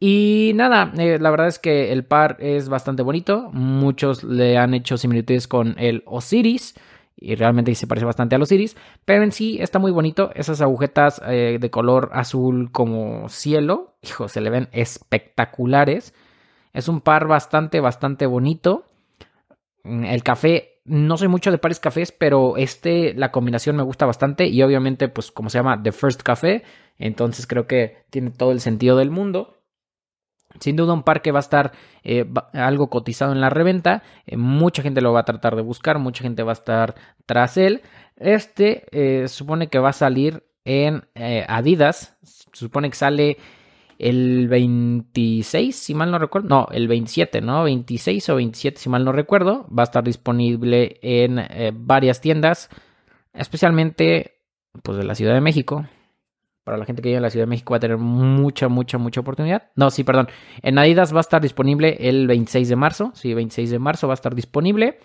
Y 0.00 0.52
nada, 0.54 0.92
eh, 0.96 1.18
la 1.18 1.30
verdad 1.30 1.48
es 1.48 1.58
que 1.58 1.92
el 1.92 2.04
par 2.04 2.36
es 2.40 2.68
bastante 2.68 3.02
bonito. 3.02 3.50
Muchos 3.52 4.22
le 4.22 4.58
han 4.58 4.74
hecho 4.74 4.96
similitudes 4.96 5.48
con 5.48 5.74
el 5.78 6.02
Osiris. 6.06 6.74
Y 7.20 7.34
realmente 7.34 7.74
se 7.74 7.88
parece 7.88 8.06
bastante 8.06 8.36
al 8.36 8.42
Osiris. 8.42 8.76
Pero 9.04 9.24
en 9.24 9.32
sí 9.32 9.58
está 9.60 9.80
muy 9.80 9.90
bonito. 9.90 10.30
Esas 10.36 10.60
agujetas 10.60 11.20
de 11.26 11.68
color 11.72 12.10
azul 12.12 12.70
como 12.70 13.28
cielo. 13.28 13.96
Hijo, 14.02 14.28
se 14.28 14.40
le 14.40 14.50
ven 14.50 14.68
espectaculares. 14.70 16.14
Es 16.72 16.86
un 16.86 17.00
par 17.00 17.26
bastante, 17.26 17.80
bastante 17.80 18.26
bonito. 18.26 18.84
Mm, 19.88 20.04
el 20.04 20.22
café, 20.22 20.80
no 20.84 21.16
soy 21.16 21.28
mucho 21.28 21.50
de 21.50 21.58
pares 21.58 21.80
cafés, 21.80 22.12
pero 22.12 22.56
este, 22.56 23.14
la 23.14 23.32
combinación 23.32 23.76
me 23.76 23.82
gusta 23.82 24.06
bastante 24.06 24.46
y 24.46 24.62
obviamente, 24.62 25.08
pues 25.08 25.32
como 25.32 25.48
se 25.50 25.58
llama 25.58 25.82
The 25.82 25.92
First 25.92 26.22
Café, 26.22 26.62
entonces 26.98 27.46
creo 27.46 27.66
que 27.66 28.04
tiene 28.10 28.30
todo 28.30 28.52
el 28.52 28.60
sentido 28.60 28.96
del 28.96 29.10
mundo. 29.10 29.54
Sin 30.60 30.76
duda 30.76 30.94
un 30.94 31.02
par 31.02 31.22
que 31.22 31.30
va 31.30 31.38
a 31.38 31.40
estar 31.40 31.72
eh, 32.02 32.26
algo 32.54 32.88
cotizado 32.88 33.32
en 33.32 33.40
la 33.40 33.50
reventa. 33.50 34.02
Eh, 34.26 34.36
mucha 34.36 34.82
gente 34.82 35.02
lo 35.02 35.12
va 35.12 35.20
a 35.20 35.24
tratar 35.24 35.56
de 35.56 35.62
buscar, 35.62 35.98
mucha 35.98 36.22
gente 36.22 36.42
va 36.42 36.52
a 36.52 36.54
estar 36.54 36.94
tras 37.26 37.56
él. 37.58 37.82
Este 38.16 38.86
eh, 38.90 39.28
supone 39.28 39.68
que 39.68 39.78
va 39.78 39.90
a 39.90 39.92
salir 39.92 40.44
en 40.64 41.04
Adidas. 41.48 42.16
supone 42.52 42.90
que 42.90 42.96
sale 42.96 43.36
el 43.98 44.48
26, 44.48 45.74
si 45.74 45.94
mal 45.94 46.10
no 46.10 46.18
recuerdo, 46.18 46.48
no, 46.48 46.68
el 46.70 46.86
27, 46.86 47.40
¿no? 47.40 47.64
26 47.64 48.28
o 48.30 48.36
27, 48.36 48.78
si 48.78 48.88
mal 48.88 49.04
no 49.04 49.12
recuerdo, 49.12 49.66
va 49.76 49.82
a 49.82 49.84
estar 49.84 50.04
disponible 50.04 50.98
en 51.02 51.38
eh, 51.38 51.72
varias 51.74 52.20
tiendas, 52.20 52.68
especialmente 53.32 54.38
pues 54.82 54.98
de 54.98 55.04
la 55.04 55.14
Ciudad 55.14 55.34
de 55.34 55.40
México. 55.40 55.86
Para 56.62 56.76
la 56.76 56.84
gente 56.84 57.02
que 57.02 57.08
vive 57.08 57.16
en 57.16 57.22
la 57.22 57.30
Ciudad 57.30 57.46
de 57.46 57.50
México 57.50 57.72
va 57.72 57.78
a 57.78 57.80
tener 57.80 57.96
mucha, 57.96 58.68
mucha, 58.68 58.98
mucha 58.98 59.20
oportunidad. 59.20 59.70
No, 59.74 59.90
sí, 59.90 60.04
perdón. 60.04 60.28
En 60.62 60.78
Adidas 60.78 61.12
va 61.12 61.18
a 61.18 61.20
estar 61.22 61.40
disponible 61.40 61.96
el 62.00 62.26
26 62.26 62.68
de 62.68 62.76
marzo. 62.76 63.10
Sí, 63.14 63.32
26 63.32 63.70
de 63.70 63.78
marzo 63.78 64.06
va 64.06 64.12
a 64.12 64.20
estar 64.20 64.34
disponible. 64.34 64.98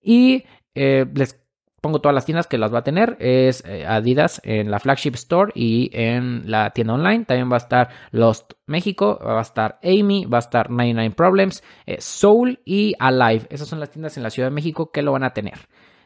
Y 0.00 0.44
eh, 0.74 1.04
les 1.12 1.40
pongo 1.80 2.00
todas 2.00 2.14
las 2.14 2.26
tiendas 2.26 2.46
que 2.46 2.58
las 2.58 2.72
va 2.72 2.80
a 2.80 2.82
tener. 2.82 3.16
Es 3.20 3.64
eh, 3.66 3.84
Adidas 3.86 4.40
en 4.44 4.70
la 4.70 4.78
flagship 4.78 5.14
store 5.14 5.52
y 5.54 5.90
en 5.92 6.50
la 6.50 6.70
tienda 6.70 6.94
online. 6.94 7.24
También 7.24 7.50
va 7.50 7.56
a 7.56 7.58
estar 7.58 7.88
Lost 8.10 8.52
México, 8.66 9.18
va 9.24 9.38
a 9.38 9.42
estar 9.42 9.78
Amy, 9.82 10.26
va 10.26 10.38
a 10.38 10.40
estar 10.40 10.70
99 10.70 11.14
Problems, 11.16 11.62
eh, 11.86 11.96
Soul 11.98 12.60
y 12.64 12.94
Alive. 12.98 13.46
Esas 13.50 13.68
son 13.68 13.80
las 13.80 13.90
tiendas 13.90 14.16
en 14.16 14.22
la 14.22 14.30
Ciudad 14.30 14.48
de 14.48 14.54
México 14.54 14.90
que 14.92 15.02
lo 15.02 15.12
van 15.12 15.24
a 15.24 15.30
tener. 15.30 15.58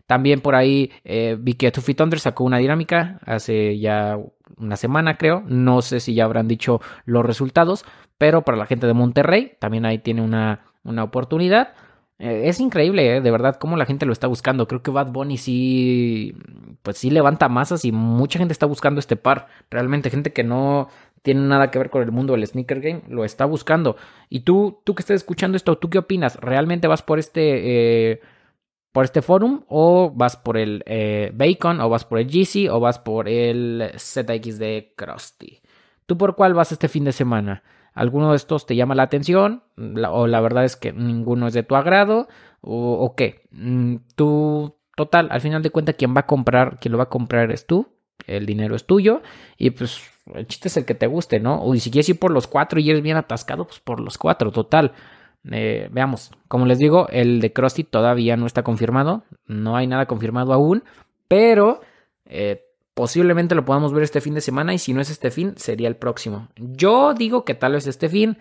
También 0.07 0.40
por 0.40 0.54
ahí 0.54 0.90
eh, 1.04 1.37
vi 1.38 1.54
que 1.54 1.71
Two 1.71 1.83
Feet 1.83 2.00
Under 2.00 2.19
sacó 2.19 2.45
una 2.45 2.59
dinámica 2.59 3.19
hace 3.25 3.78
ya 3.78 4.16
una 4.59 4.76
semana, 4.76 5.16
creo. 5.16 5.43
No 5.47 5.81
sé 5.81 6.00
si 6.00 6.14
ya 6.14 6.25
habrán 6.25 6.47
dicho 6.47 6.81
los 7.07 7.25
resultados, 7.25 7.85
pero 8.19 8.43
para 8.43 8.59
la 8.59 8.66
gente 8.66 8.87
de 8.87 8.93
Monterrey 8.93 9.52
también 9.59 9.87
ahí 9.87 9.99
tiene 9.99 10.23
una, 10.23 10.66
una 10.83 11.04
oportunidad. 11.04 11.75
Eh, 12.18 12.49
es 12.49 12.61
increíble, 12.61 13.16
eh, 13.16 13.21
de 13.21 13.30
verdad, 13.30 13.56
cómo 13.56 13.76
la 13.76 13.87
gente 13.87 14.06
lo 14.06 14.12
está 14.12 14.26
buscando. 14.26 14.68
Creo 14.68 14.83
que 14.83 14.90
Bad 14.90 15.11
Bunny 15.12 15.37
sí, 15.37 16.35
pues 16.83 16.99
sí 16.99 17.11
levanta 17.11 17.49
masas 17.49 17.85
y 17.85 17.92
mucha 17.92 18.38
gente 18.38 18.52
está 18.52 18.66
buscando 18.66 19.00
este 19.00 19.16
par. 19.16 19.49
Realmente, 19.71 20.11
gente 20.11 20.33
que 20.33 20.44
no 20.44 20.88
tiene 21.23 21.40
nada 21.42 21.71
que 21.71 21.78
ver 21.78 21.90
con 21.90 22.02
el 22.02 22.12
mundo 22.12 22.35
del 22.35 22.47
sneaker 22.47 22.80
game, 22.80 23.02
lo 23.09 23.25
está 23.25 23.44
buscando. 23.47 23.97
Y 24.28 24.40
tú, 24.40 24.80
tú 24.85 24.94
que 24.94 25.02
estás 25.02 25.16
escuchando 25.16 25.56
esto, 25.56 25.78
¿tú 25.78 25.90
qué 25.90 25.99
opinas? 25.99 26.37
¿Realmente 26.40 26.87
vas 26.87 27.02
por 27.02 27.18
este, 27.18 28.12
eh, 28.12 28.21
por 28.92 29.04
este 29.04 29.23
forum 29.23 29.64
o 29.68 30.12
vas 30.14 30.37
por 30.37 30.56
el 30.56 30.85
Bacon 31.35 31.80
o 31.80 31.88
vas 31.88 32.04
por 32.04 32.18
el 32.21 32.28
GC 32.28 32.71
o 32.71 32.78
vas 32.80 32.99
por 32.99 33.28
el 33.28 33.90
ZX 33.97 34.59
de 34.59 34.92
Krusty? 34.97 35.61
¿Tú 36.06 36.18
por 36.18 36.37
cuál 36.37 36.54
vas 36.54 36.71
este 36.73 36.88
fin 36.88 37.04
de 37.04 37.12
semana? 37.12 37.62
Alguno 37.95 38.31
de 38.31 38.37
estos 38.37 38.67
te 38.67 38.77
llama 38.77 38.95
la 38.95 39.05
atención 39.05 39.63
o 39.77 40.27
la 40.27 40.41
verdad 40.41 40.65
es 40.65 40.77
que 40.77 40.93
ninguno 40.93 41.47
es 41.47 41.55
de 41.55 41.63
tu 41.63 41.77
agrado 41.77 42.29
o, 42.61 43.15
qué. 43.17 43.43
Mm, 43.51 43.97
tú, 44.17 44.77
total, 44.97 45.29
al 45.31 45.41
final 45.41 45.63
de 45.63 45.71
cuentas, 45.71 45.97
quien 45.97 46.15
va 46.15 46.21
a 46.21 46.27
comprar, 46.27 46.79
quien 46.79 46.93
lo 46.93 46.99
va 46.99 47.05
a 47.05 47.11
comprar 47.11 47.53
es 47.53 47.67
tú, 47.67 47.89
el 48.27 48.47
dinero 48.47 48.75
es 48.75 48.87
tuyo 48.87 49.23
y 49.59 49.71
pues 49.71 50.03
el 50.35 50.47
chiste 50.47 50.69
es 50.69 50.77
el 50.77 50.85
que 50.85 50.95
te 50.95 51.07
guste, 51.07 51.41
¿no? 51.41 51.63
O 51.63 51.75
si 51.77 51.91
quieres 51.91 52.09
ir 52.09 52.19
por 52.19 52.31
los 52.31 52.47
cuatro 52.47 52.81
y 52.81 52.89
eres 52.89 53.03
bien 53.03 53.17
atascado, 53.17 53.67
pues 53.67 53.81
por 53.81 54.01
los 54.01 54.19
cuatro, 54.19 54.51
total. 54.51 54.93
Eh, 55.51 55.89
veamos, 55.93 56.31
como 56.49 56.65
les 56.65 56.79
digo, 56.79 57.07
el 57.11 57.41
de 57.41 57.53
Krusty 57.53 57.85
todavía 57.85 58.37
no 58.37 58.47
está 58.47 58.63
confirmado, 58.63 59.25
no 59.47 59.77
hay 59.77 59.87
nada 59.87 60.07
confirmado 60.07 60.55
aún, 60.55 60.85
pero 61.29 61.81
eh, 62.25 62.65
Posiblemente 62.95 63.57
lo 63.57 63.65
podamos 63.65 63.93
ver 63.93 64.05
este 64.05 64.21
fin 64.21 64.35
de 64.35 64.41
semana 64.41 64.73
y 64.73 64.79
si 64.79 64.95
no 64.95 65.01
es 65.01 65.11
este 65.11 65.31
fin, 65.31 65.55
sería 65.57 65.89
el 65.89 65.97
próximo. 65.97 66.49
Yo 66.57 67.13
digo 67.13 67.45
que 67.45 67.55
tal 67.55 67.73
vez 67.73 67.87
este 67.87 68.09
fin, 68.09 68.39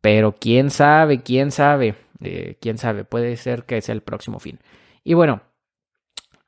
pero 0.00 0.36
quién 0.38 0.70
sabe, 0.70 1.22
quién 1.22 1.50
sabe, 1.50 1.96
eh, 2.20 2.56
quién 2.60 2.78
sabe, 2.78 3.04
puede 3.04 3.36
ser 3.36 3.64
que 3.64 3.80
sea 3.82 3.94
el 3.94 4.02
próximo 4.02 4.38
fin. 4.38 4.60
Y 5.02 5.14
bueno, 5.14 5.42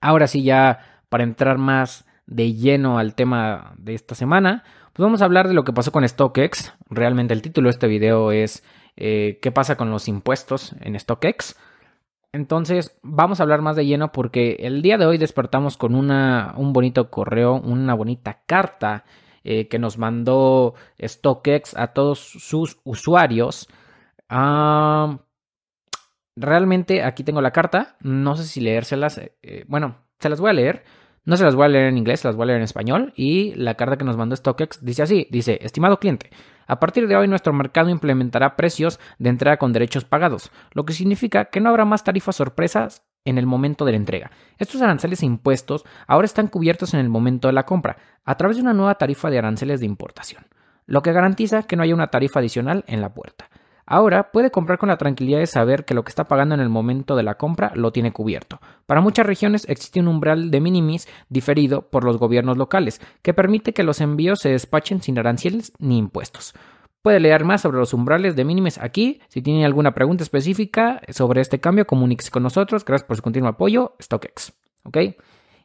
ahora 0.00 0.28
sí 0.28 0.44
ya 0.44 1.02
para 1.08 1.24
entrar 1.24 1.58
más 1.58 2.04
de 2.26 2.54
lleno 2.54 2.98
al 2.98 3.14
tema 3.14 3.74
de 3.76 3.94
esta 3.94 4.14
semana, 4.14 4.62
pues 4.92 5.04
vamos 5.04 5.20
a 5.20 5.24
hablar 5.24 5.48
de 5.48 5.54
lo 5.54 5.64
que 5.64 5.72
pasó 5.72 5.90
con 5.90 6.08
StockX. 6.08 6.74
Realmente 6.90 7.34
el 7.34 7.42
título 7.42 7.66
de 7.66 7.72
este 7.72 7.88
video 7.88 8.30
es 8.30 8.62
eh, 8.96 9.38
¿Qué 9.42 9.50
pasa 9.50 9.76
con 9.76 9.90
los 9.90 10.06
impuestos 10.06 10.74
en 10.80 10.98
StockX? 10.98 11.56
Entonces, 12.32 12.98
vamos 13.02 13.40
a 13.40 13.42
hablar 13.42 13.60
más 13.60 13.76
de 13.76 13.84
lleno 13.84 14.10
porque 14.10 14.56
el 14.60 14.80
día 14.80 14.96
de 14.96 15.04
hoy 15.04 15.18
despertamos 15.18 15.76
con 15.76 15.94
una, 15.94 16.54
un 16.56 16.72
bonito 16.72 17.10
correo, 17.10 17.56
una 17.56 17.92
bonita 17.94 18.42
carta 18.46 19.04
eh, 19.44 19.68
que 19.68 19.78
nos 19.78 19.98
mandó 19.98 20.74
StockX 21.04 21.76
a 21.76 21.88
todos 21.88 22.18
sus 22.20 22.78
usuarios. 22.84 23.68
realmente 26.34 27.02
aquí 27.02 27.22
tengo 27.22 27.42
la 27.42 27.50
carta, 27.50 27.96
no 28.00 28.34
sé 28.36 28.44
si 28.44 28.60
leérselas. 28.60 29.20
Eh, 29.42 29.64
bueno, 29.68 29.96
se 30.18 30.30
las 30.30 30.40
voy 30.40 30.50
a 30.50 30.54
leer. 30.54 30.84
No 31.24 31.36
se 31.36 31.44
las 31.44 31.54
voy 31.54 31.66
a 31.66 31.68
leer 31.68 31.86
en 31.86 31.98
inglés, 31.98 32.20
se 32.20 32.28
las 32.28 32.36
voy 32.36 32.44
a 32.44 32.46
leer 32.46 32.58
en 32.58 32.64
español. 32.64 33.12
Y 33.14 33.54
la 33.54 33.74
carta 33.74 33.96
que 33.96 34.04
nos 34.04 34.16
mandó 34.16 34.34
StockX 34.34 34.84
dice 34.84 35.02
así: 35.02 35.28
dice, 35.30 35.58
estimado 35.62 36.00
cliente, 36.00 36.30
a 36.66 36.80
partir 36.80 37.08
de 37.08 37.16
hoy 37.16 37.28
nuestro 37.28 37.52
mercado 37.52 37.90
implementará 37.90 38.56
precios 38.56 39.00
de 39.18 39.30
entrega 39.30 39.56
con 39.56 39.72
derechos 39.72 40.04
pagados, 40.04 40.50
lo 40.72 40.84
que 40.84 40.92
significa 40.92 41.46
que 41.46 41.60
no 41.60 41.70
habrá 41.70 41.84
más 41.84 42.04
tarifas 42.04 42.36
sorpresas 42.36 43.02
en 43.24 43.38
el 43.38 43.46
momento 43.46 43.84
de 43.84 43.92
la 43.92 43.98
entrega. 43.98 44.30
Estos 44.58 44.82
aranceles 44.82 45.22
e 45.22 45.26
impuestos 45.26 45.84
ahora 46.06 46.26
están 46.26 46.48
cubiertos 46.48 46.94
en 46.94 47.00
el 47.00 47.08
momento 47.08 47.48
de 47.48 47.54
la 47.54 47.66
compra, 47.66 47.96
a 48.24 48.36
través 48.36 48.56
de 48.56 48.62
una 48.62 48.74
nueva 48.74 48.96
tarifa 48.96 49.30
de 49.30 49.38
aranceles 49.38 49.80
de 49.80 49.86
importación, 49.86 50.44
lo 50.86 51.02
que 51.02 51.12
garantiza 51.12 51.62
que 51.62 51.76
no 51.76 51.82
haya 51.82 51.94
una 51.94 52.08
tarifa 52.08 52.40
adicional 52.40 52.84
en 52.86 53.00
la 53.00 53.14
puerta. 53.14 53.48
Ahora 53.92 54.32
puede 54.32 54.50
comprar 54.50 54.78
con 54.78 54.88
la 54.88 54.96
tranquilidad 54.96 55.40
de 55.40 55.46
saber 55.46 55.84
que 55.84 55.92
lo 55.92 56.02
que 56.02 56.08
está 56.08 56.24
pagando 56.24 56.54
en 56.54 56.62
el 56.62 56.70
momento 56.70 57.14
de 57.14 57.22
la 57.22 57.34
compra 57.34 57.72
lo 57.74 57.92
tiene 57.92 58.10
cubierto. 58.10 58.58
Para 58.86 59.02
muchas 59.02 59.26
regiones 59.26 59.68
existe 59.68 60.00
un 60.00 60.08
umbral 60.08 60.50
de 60.50 60.62
minimis 60.62 61.06
diferido 61.28 61.90
por 61.90 62.02
los 62.02 62.16
gobiernos 62.16 62.56
locales, 62.56 63.02
que 63.20 63.34
permite 63.34 63.74
que 63.74 63.82
los 63.82 64.00
envíos 64.00 64.38
se 64.38 64.48
despachen 64.48 65.02
sin 65.02 65.18
aranceles 65.18 65.74
ni 65.78 65.98
impuestos. 65.98 66.54
Puede 67.02 67.20
leer 67.20 67.44
más 67.44 67.60
sobre 67.60 67.80
los 67.80 67.92
umbrales 67.92 68.34
de 68.34 68.46
minimis 68.46 68.78
aquí. 68.78 69.20
Si 69.28 69.42
tiene 69.42 69.66
alguna 69.66 69.92
pregunta 69.92 70.22
específica 70.22 71.02
sobre 71.10 71.42
este 71.42 71.60
cambio, 71.60 71.86
comuníquese 71.86 72.30
con 72.30 72.44
nosotros. 72.44 72.86
Gracias 72.86 73.06
por 73.06 73.18
su 73.18 73.22
continuo 73.22 73.50
apoyo. 73.50 73.94
StockX. 74.00 74.54
¿Ok? 74.84 74.96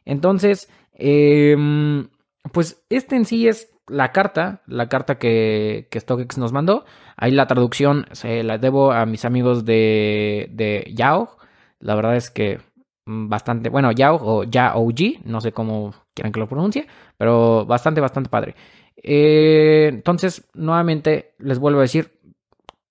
Entonces, 0.04 0.68
em, 0.92 2.08
pues 2.52 2.84
este 2.90 3.16
en 3.16 3.24
sí 3.24 3.48
es 3.48 3.70
la 3.88 4.12
carta, 4.12 4.62
la 4.66 4.88
carta 4.88 5.18
que, 5.18 5.88
que 5.90 6.00
nos 6.36 6.52
mandó. 6.52 6.84
Ahí 7.16 7.32
la 7.32 7.46
traducción 7.46 8.06
se 8.12 8.42
la 8.42 8.58
debo 8.58 8.92
a 8.92 9.06
mis 9.06 9.24
amigos 9.24 9.64
de, 9.64 10.48
de 10.52 10.92
Yao. 10.94 11.36
La 11.80 11.94
verdad 11.94 12.16
es 12.16 12.30
que 12.30 12.60
mm, 13.06 13.28
bastante, 13.28 13.68
bueno, 13.68 13.92
Yao 13.92 14.18
o 14.22 14.44
Yao 14.44 14.88
no 15.24 15.40
sé 15.40 15.52
cómo 15.52 15.94
quieran 16.14 16.32
que 16.32 16.40
lo 16.40 16.48
pronuncie, 16.48 16.86
pero 17.16 17.66
bastante, 17.66 18.00
bastante 18.00 18.30
padre. 18.30 18.54
Eh, 18.96 19.88
entonces, 19.88 20.48
nuevamente 20.54 21.34
les 21.38 21.58
vuelvo 21.58 21.78
a 21.78 21.82
decir, 21.82 22.18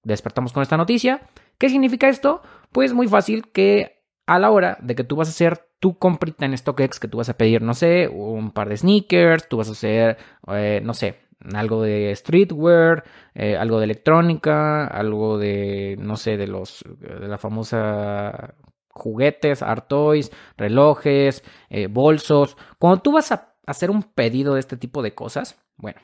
despertamos 0.03 0.53
con 0.53 0.63
esta 0.63 0.77
noticia. 0.77 1.21
¿Qué 1.57 1.69
significa 1.69 2.07
esto? 2.07 2.41
Pues 2.71 2.93
muy 2.93 3.07
fácil 3.07 3.51
que 3.51 4.03
a 4.25 4.39
la 4.39 4.51
hora 4.51 4.77
de 4.81 4.95
que 4.95 5.03
tú 5.03 5.15
vas 5.15 5.27
a 5.27 5.31
hacer 5.31 5.66
tu 5.79 5.97
comprita 5.97 6.45
en 6.45 6.57
StockX 6.57 6.99
que 6.99 7.07
tú 7.07 7.17
vas 7.17 7.29
a 7.29 7.37
pedir, 7.37 7.61
no 7.61 7.73
sé, 7.73 8.07
un 8.07 8.51
par 8.51 8.69
de 8.69 8.77
sneakers, 8.77 9.47
tú 9.47 9.57
vas 9.57 9.69
a 9.69 9.73
hacer, 9.73 10.17
eh, 10.47 10.81
no 10.83 10.93
sé, 10.93 11.19
algo 11.53 11.83
de 11.83 12.15
streetwear, 12.15 13.03
eh, 13.35 13.57
algo 13.57 13.79
de 13.79 13.85
electrónica, 13.85 14.87
algo 14.87 15.37
de, 15.37 15.95
no 15.99 16.17
sé, 16.17 16.37
de 16.37 16.47
los, 16.47 16.83
de 16.99 17.27
la 17.27 17.37
famosa 17.37 18.55
juguetes, 18.89 19.61
art 19.61 19.87
toys, 19.87 20.31
relojes, 20.57 21.43
eh, 21.69 21.87
bolsos. 21.87 22.57
Cuando 22.79 23.01
tú 23.01 23.11
vas 23.11 23.31
a 23.31 23.55
hacer 23.67 23.91
un 23.91 24.03
pedido 24.03 24.55
de 24.55 24.59
este 24.59 24.77
tipo 24.77 25.03
de 25.03 25.13
cosas, 25.13 25.59
bueno, 25.77 26.01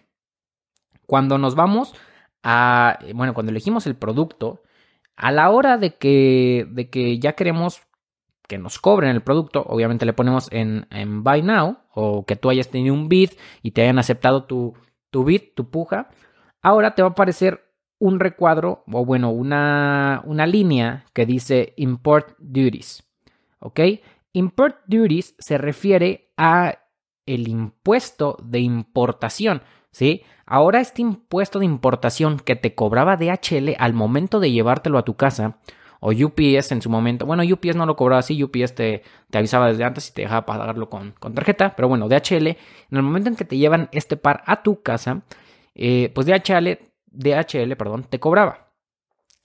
cuando 1.08 1.38
nos 1.38 1.56
vamos 1.56 1.96
a, 2.44 3.00
bueno, 3.16 3.34
cuando 3.34 3.52
elegimos 3.52 3.88
el 3.88 3.96
producto, 3.96 4.62
a 5.16 5.32
la 5.32 5.50
hora 5.50 5.78
de 5.78 5.96
que, 5.96 6.68
de 6.70 6.90
que 6.90 7.20
ya 7.20 7.34
queremos 7.34 7.82
que 8.48 8.58
nos 8.58 8.80
cobren 8.80 9.12
el 9.12 9.22
producto, 9.22 9.64
obviamente 9.68 10.06
le 10.06 10.14
ponemos 10.14 10.48
en, 10.52 10.88
en 10.92 11.24
Buy 11.24 11.42
Now 11.42 11.78
o 11.94 12.26
que 12.26 12.36
tú 12.36 12.50
hayas 12.50 12.70
tenido 12.70 12.94
un 12.94 13.10
bid 13.10 13.32
y 13.62 13.72
te 13.72 13.84
hayan 13.84 14.00
aceptado 14.00 14.44
tu, 14.44 14.74
tu 15.10 15.24
bid, 15.24 15.42
tu 15.56 15.70
puja, 15.70 16.10
ahora 16.62 16.96
te 16.96 17.02
va 17.02 17.10
a 17.10 17.12
aparecer 17.12 17.64
un 18.00 18.20
recuadro 18.20 18.84
o 18.92 19.06
bueno, 19.06 19.32
una, 19.32 20.22
una 20.26 20.46
línea 20.46 21.06
que 21.14 21.26
dice 21.26 21.74
Import 21.78 22.36
Duties. 22.38 23.04
¿Ok? 23.60 23.80
Import 24.34 24.78
Duties 24.88 25.36
se 25.40 25.58
refiere 25.58 26.34
a 26.36 26.80
el 27.26 27.48
impuesto 27.48 28.38
de 28.44 28.60
importación, 28.60 29.62
¿sí? 29.92 30.24
Ahora 30.46 30.82
este 30.82 31.02
impuesto 31.02 31.60
de 31.60 31.66
importación 31.66 32.40
que 32.40 32.58
te 32.58 32.76
cobraba 32.76 33.16
DHL 33.16 33.76
al 33.78 33.94
momento 33.94 34.40
de 34.42 34.52
llevártelo 34.52 34.98
a 34.98 35.06
tu 35.06 35.16
casa, 35.16 35.60
o 36.06 36.12
UPS 36.12 36.74
en 36.74 36.82
su 36.82 36.90
momento, 36.90 37.26
bueno, 37.26 37.44
UPS 37.44 37.78
no 37.78 37.86
lo 37.86 37.96
cobraba 37.96 38.20
así, 38.20 38.44
UPS 38.44 38.76
te, 38.76 39.04
te 39.30 39.38
avisaba 39.38 39.70
desde 39.70 39.86
antes 39.86 40.10
y 40.10 40.14
te 40.14 40.24
dejaba 40.24 40.46
pagarlo 40.46 40.90
con, 40.90 41.12
con, 41.12 41.34
tarjeta, 41.34 41.78
pero 41.78 41.88
bueno, 41.88 42.10
DHL, 42.10 42.48
en 42.48 42.58
el 42.92 43.02
momento 43.02 43.30
en 43.30 43.38
que 43.38 43.46
te 43.46 43.58
llevan 43.58 43.88
este 43.94 44.18
par 44.18 44.44
a 44.46 44.64
tu 44.64 44.82
casa, 44.82 45.22
eh, 45.76 46.12
pues 46.14 46.28
DHL, 46.28 46.78
DHL, 47.10 47.78
perdón, 47.78 48.04
te 48.04 48.20
cobraba. 48.20 48.68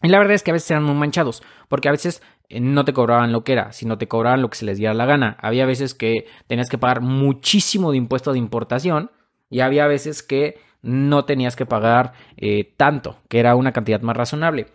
Y 0.03 0.09
la 0.09 0.19
verdad 0.19 0.35
es 0.35 0.43
que 0.43 0.51
a 0.51 0.55
veces 0.55 0.69
eran 0.73 0.83
muy 0.83 0.97
manchados, 0.97 1.45
porque 1.69 1.89
a 1.89 1.93
veces 1.93 2.23
eh, 2.49 2.59
no 2.59 2.85
te 2.85 2.93
cobraban 2.93 3.31
lo 3.31 3.45
que 3.45 3.53
era, 3.53 3.71
sino 3.71 3.97
te 3.97 4.09
cobraban 4.09 4.43
lo 4.43 4.51
que 4.51 4.59
se 4.59 4.65
les 4.65 4.79
diera 4.79 4.95
la 4.95 5.07
gana. 5.07 5.37
Había 5.41 5.65
veces 5.65 5.95
que 5.95 6.27
tenías 6.49 6.69
que 6.69 6.79
pagar 6.79 7.03
muchísimo 7.03 7.93
de 7.93 7.99
impuesto 7.99 8.33
de 8.33 8.39
importación 8.41 9.13
y 9.49 9.61
había 9.61 9.87
veces 9.87 10.25
que 10.25 10.61
no 10.83 11.25
tenías 11.25 11.55
que 11.55 11.67
pagar 11.67 12.15
eh, 12.37 12.75
tanto, 12.77 13.19
que 13.29 13.39
era 13.39 13.55
una 13.55 13.73
cantidad 13.73 14.01
más 14.01 14.17
razonable. 14.17 14.67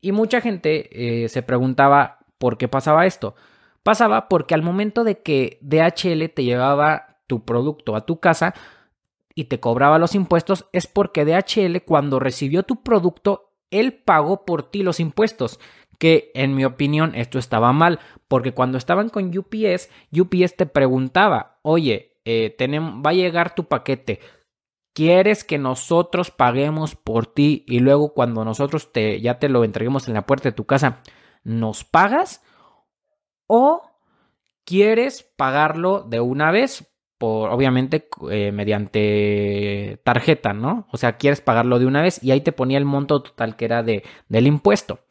Y 0.00 0.12
mucha 0.12 0.40
gente 0.40 1.24
eh, 1.24 1.28
se 1.28 1.42
preguntaba 1.42 2.18
por 2.38 2.56
qué 2.58 2.68
pasaba 2.68 3.06
esto. 3.06 3.34
Pasaba 3.82 4.28
porque 4.28 4.54
al 4.54 4.62
momento 4.62 5.04
de 5.04 5.20
que 5.22 5.58
DHL 5.60 6.28
te 6.34 6.44
llevaba 6.44 7.18
tu 7.26 7.44
producto 7.44 7.96
a 7.96 8.06
tu 8.06 8.20
casa 8.20 8.54
y 9.34 9.44
te 9.44 9.60
cobraba 9.60 9.98
los 9.98 10.14
impuestos, 10.14 10.66
es 10.72 10.86
porque 10.86 11.24
DHL 11.24 11.84
cuando 11.84 12.18
recibió 12.18 12.64
tu 12.64 12.82
producto, 12.82 13.52
él 13.70 13.92
pagó 13.92 14.44
por 14.44 14.64
ti 14.64 14.82
los 14.82 15.00
impuestos. 15.00 15.60
Que 15.98 16.30
en 16.34 16.54
mi 16.54 16.64
opinión 16.64 17.14
esto 17.14 17.38
estaba 17.38 17.72
mal, 17.72 17.98
porque 18.28 18.52
cuando 18.52 18.78
estaban 18.78 19.08
con 19.08 19.36
UPS, 19.36 19.90
UPS 20.12 20.56
te 20.56 20.66
preguntaba, 20.66 21.58
oye, 21.62 22.18
eh, 22.24 22.56
va 23.04 23.10
a 23.10 23.14
llegar 23.14 23.54
tu 23.54 23.64
paquete, 23.64 24.20
¿Quieres 24.98 25.44
que 25.44 25.58
nosotros 25.58 26.32
paguemos 26.32 26.96
por 26.96 27.26
ti 27.26 27.64
y 27.68 27.78
luego 27.78 28.14
cuando 28.14 28.44
nosotros 28.44 28.90
te, 28.90 29.20
ya 29.20 29.38
te 29.38 29.48
lo 29.48 29.62
entreguemos 29.62 30.08
en 30.08 30.14
la 30.14 30.26
puerta 30.26 30.48
de 30.48 30.56
tu 30.56 30.64
casa, 30.64 31.02
nos 31.44 31.84
pagas? 31.84 32.42
¿O 33.46 33.92
quieres 34.64 35.22
pagarlo 35.36 36.02
de 36.02 36.18
una 36.18 36.50
vez? 36.50 36.92
Por, 37.16 37.50
obviamente, 37.50 38.08
eh, 38.28 38.50
mediante 38.50 40.00
tarjeta, 40.02 40.52
¿no? 40.52 40.88
O 40.90 40.96
sea, 40.96 41.16
quieres 41.16 41.42
pagarlo 41.42 41.78
de 41.78 41.86
una 41.86 42.02
vez 42.02 42.20
y 42.20 42.32
ahí 42.32 42.40
te 42.40 42.50
ponía 42.50 42.78
el 42.78 42.84
monto 42.84 43.22
total 43.22 43.54
que 43.54 43.66
era 43.66 43.84
de, 43.84 44.02
del 44.28 44.48
impuesto. 44.48 45.04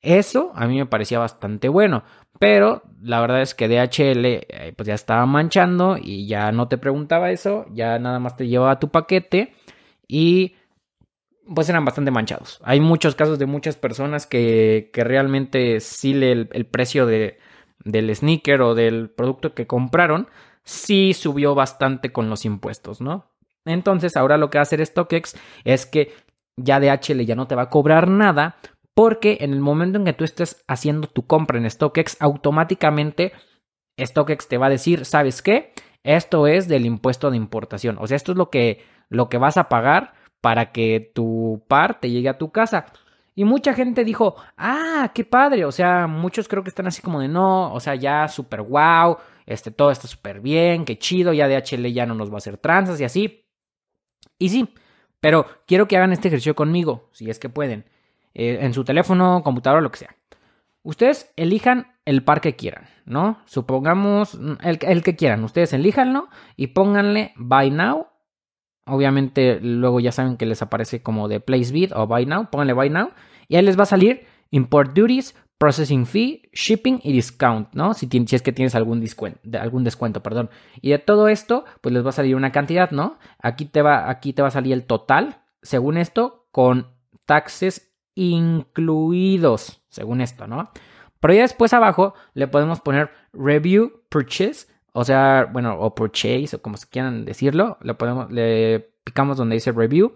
Eso 0.00 0.52
a 0.54 0.66
mí 0.66 0.76
me 0.76 0.86
parecía 0.86 1.18
bastante 1.18 1.68
bueno, 1.68 2.04
pero 2.38 2.82
la 3.02 3.20
verdad 3.20 3.42
es 3.42 3.54
que 3.54 3.68
DHL 3.68 4.24
eh, 4.24 4.72
pues 4.76 4.86
ya 4.86 4.94
estaba 4.94 5.26
manchando 5.26 5.98
y 6.00 6.26
ya 6.26 6.52
no 6.52 6.68
te 6.68 6.78
preguntaba 6.78 7.30
eso, 7.30 7.66
ya 7.72 7.98
nada 7.98 8.20
más 8.20 8.36
te 8.36 8.46
llevaba 8.46 8.78
tu 8.78 8.90
paquete 8.90 9.54
y 10.06 10.54
pues 11.52 11.68
eran 11.68 11.84
bastante 11.84 12.10
manchados. 12.10 12.60
Hay 12.62 12.80
muchos 12.80 13.14
casos 13.14 13.38
de 13.38 13.46
muchas 13.46 13.76
personas 13.76 14.26
que, 14.26 14.90
que 14.92 15.02
realmente 15.02 15.80
sí 15.80 16.14
le, 16.14 16.48
el, 16.52 16.66
precio 16.66 17.06
de, 17.06 17.38
del 17.84 18.14
sneaker 18.14 18.60
o 18.62 18.74
del 18.74 19.10
producto 19.10 19.54
que 19.54 19.66
compraron 19.66 20.28
sí 20.62 21.14
subió 21.14 21.54
bastante 21.54 22.12
con 22.12 22.28
los 22.28 22.44
impuestos, 22.44 23.00
¿no? 23.00 23.32
Entonces 23.64 24.16
ahora 24.16 24.36
lo 24.36 24.50
que 24.50 24.58
va 24.58 24.60
a 24.60 24.62
hacer 24.62 24.84
StockX 24.84 25.36
es 25.64 25.86
que 25.86 26.12
ya 26.56 26.80
DHL 26.80 27.24
ya 27.24 27.34
no 27.34 27.46
te 27.46 27.54
va 27.54 27.62
a 27.62 27.70
cobrar 27.70 28.08
nada 28.08 28.56
porque 28.98 29.38
en 29.42 29.52
el 29.52 29.60
momento 29.60 29.96
en 29.96 30.04
que 30.04 30.12
tú 30.12 30.24
estés 30.24 30.64
haciendo 30.66 31.06
tu 31.06 31.24
compra 31.24 31.56
en 31.56 31.70
StockX, 31.70 32.16
automáticamente 32.18 33.30
StockX 33.96 34.48
te 34.48 34.58
va 34.58 34.66
a 34.66 34.70
decir, 34.70 35.04
¿sabes 35.04 35.40
qué? 35.40 35.72
Esto 36.02 36.48
es 36.48 36.66
del 36.66 36.84
impuesto 36.84 37.30
de 37.30 37.36
importación. 37.36 37.96
O 38.00 38.08
sea, 38.08 38.16
esto 38.16 38.32
es 38.32 38.38
lo 38.38 38.50
que, 38.50 38.84
lo 39.08 39.28
que 39.28 39.38
vas 39.38 39.56
a 39.56 39.68
pagar 39.68 40.14
para 40.40 40.72
que 40.72 41.12
tu 41.14 41.64
par 41.68 42.00
te 42.00 42.10
llegue 42.10 42.28
a 42.28 42.38
tu 42.38 42.50
casa. 42.50 42.86
Y 43.36 43.44
mucha 43.44 43.72
gente 43.72 44.02
dijo, 44.02 44.34
ah, 44.56 45.12
qué 45.14 45.24
padre. 45.24 45.64
O 45.64 45.70
sea, 45.70 46.08
muchos 46.08 46.48
creo 46.48 46.64
que 46.64 46.70
están 46.70 46.88
así 46.88 47.00
como 47.00 47.20
de 47.20 47.28
no, 47.28 47.72
o 47.72 47.78
sea, 47.78 47.94
ya 47.94 48.26
súper 48.26 48.62
wow, 48.62 49.18
este, 49.46 49.70
todo 49.70 49.92
está 49.92 50.08
súper 50.08 50.40
bien, 50.40 50.84
qué 50.84 50.98
chido, 50.98 51.32
ya 51.32 51.46
DHL 51.46 51.86
ya 51.92 52.04
no 52.04 52.16
nos 52.16 52.30
va 52.32 52.34
a 52.34 52.38
hacer 52.38 52.58
tranzas 52.58 53.00
y 53.00 53.04
así. 53.04 53.46
Y 54.40 54.48
sí, 54.48 54.74
pero 55.20 55.46
quiero 55.68 55.86
que 55.86 55.96
hagan 55.96 56.12
este 56.12 56.26
ejercicio 56.26 56.56
conmigo, 56.56 57.08
si 57.12 57.30
es 57.30 57.38
que 57.38 57.48
pueden. 57.48 57.84
Eh, 58.38 58.58
en 58.60 58.72
su 58.72 58.84
teléfono, 58.84 59.42
computadora, 59.42 59.82
lo 59.82 59.90
que 59.90 59.98
sea. 59.98 60.14
Ustedes 60.84 61.32
elijan 61.34 61.88
el 62.04 62.22
par 62.22 62.40
que 62.40 62.54
quieran, 62.54 62.84
¿no? 63.04 63.40
Supongamos 63.46 64.38
el, 64.62 64.78
el 64.80 65.02
que 65.02 65.16
quieran. 65.16 65.42
Ustedes 65.42 65.72
elíjanlo 65.72 66.28
y 66.56 66.68
pónganle 66.68 67.32
Buy 67.34 67.72
Now. 67.72 68.06
Obviamente, 68.86 69.58
luego 69.60 69.98
ya 69.98 70.12
saben 70.12 70.36
que 70.36 70.46
les 70.46 70.62
aparece 70.62 71.02
como 71.02 71.26
de 71.26 71.40
Place 71.40 71.72
Bid 71.72 71.92
o 71.96 72.06
Buy 72.06 72.26
Now. 72.26 72.48
Pónganle 72.48 72.74
Buy 72.74 72.90
Now. 72.90 73.10
Y 73.48 73.56
ahí 73.56 73.62
les 73.62 73.76
va 73.76 73.82
a 73.82 73.86
salir 73.86 74.24
Import 74.52 74.96
Duties, 74.96 75.34
Processing 75.58 76.06
Fee, 76.06 76.48
Shipping 76.52 77.00
y 77.02 77.12
Discount, 77.12 77.74
¿no? 77.74 77.92
Si, 77.92 78.06
si 78.06 78.36
es 78.36 78.42
que 78.42 78.52
tienes 78.52 78.76
algún 78.76 79.00
descuento, 79.00 79.40
algún 79.60 79.82
descuento, 79.82 80.22
perdón. 80.22 80.48
Y 80.80 80.90
de 80.90 81.00
todo 81.00 81.26
esto, 81.26 81.64
pues 81.80 81.92
les 81.92 82.06
va 82.06 82.10
a 82.10 82.12
salir 82.12 82.36
una 82.36 82.52
cantidad, 82.52 82.92
¿no? 82.92 83.18
Aquí 83.42 83.64
te 83.64 83.82
va, 83.82 84.08
aquí 84.08 84.32
te 84.32 84.42
va 84.42 84.48
a 84.48 84.52
salir 84.52 84.74
el 84.74 84.84
total, 84.84 85.40
según 85.60 85.96
esto, 85.96 86.46
con 86.52 86.86
taxes 87.26 87.87
incluidos, 88.18 89.80
según 89.88 90.20
esto, 90.20 90.46
¿no? 90.46 90.70
Pero 91.20 91.34
ya 91.34 91.42
después 91.42 91.72
abajo 91.72 92.14
le 92.34 92.48
podemos 92.48 92.80
poner 92.80 93.10
review 93.32 94.02
purchase, 94.08 94.66
o 94.92 95.04
sea, 95.04 95.48
bueno, 95.52 95.78
o 95.78 95.94
purchase, 95.94 96.56
o 96.56 96.62
como 96.62 96.76
se 96.76 96.88
quieran 96.88 97.24
decirlo, 97.24 97.78
le 97.80 97.94
podemos, 97.94 98.30
le 98.30 98.90
picamos 99.04 99.36
donde 99.36 99.54
dice 99.54 99.72
review 99.72 100.12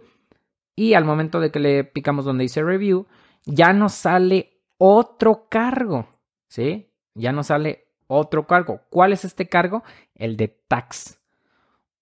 y 0.75 0.95
al 0.95 1.05
momento 1.05 1.39
de 1.39 1.51
que 1.51 1.61
le 1.61 1.85
picamos 1.85 2.25
donde 2.25 2.43
dice 2.43 2.63
review, 2.63 3.07
ya 3.45 3.73
nos 3.73 3.93
sale 3.93 4.61
otro 4.79 5.47
cargo, 5.49 6.09
¿sí? 6.49 6.91
Ya 7.15 7.33
nos 7.33 7.49
sale 7.49 7.87
otro 8.07 8.47
cargo. 8.47 8.81
¿Cuál 8.91 9.13
es 9.13 9.25
este 9.25 9.49
cargo? 9.49 9.85
El 10.15 10.37
de 10.37 10.49
tax. 10.49 11.21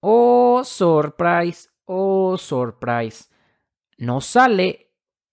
Oh, 0.00 0.62
surprise, 0.64 1.68
oh, 1.84 2.38
surprise. 2.38 3.28
Nos 3.98 4.24
sale 4.24 4.89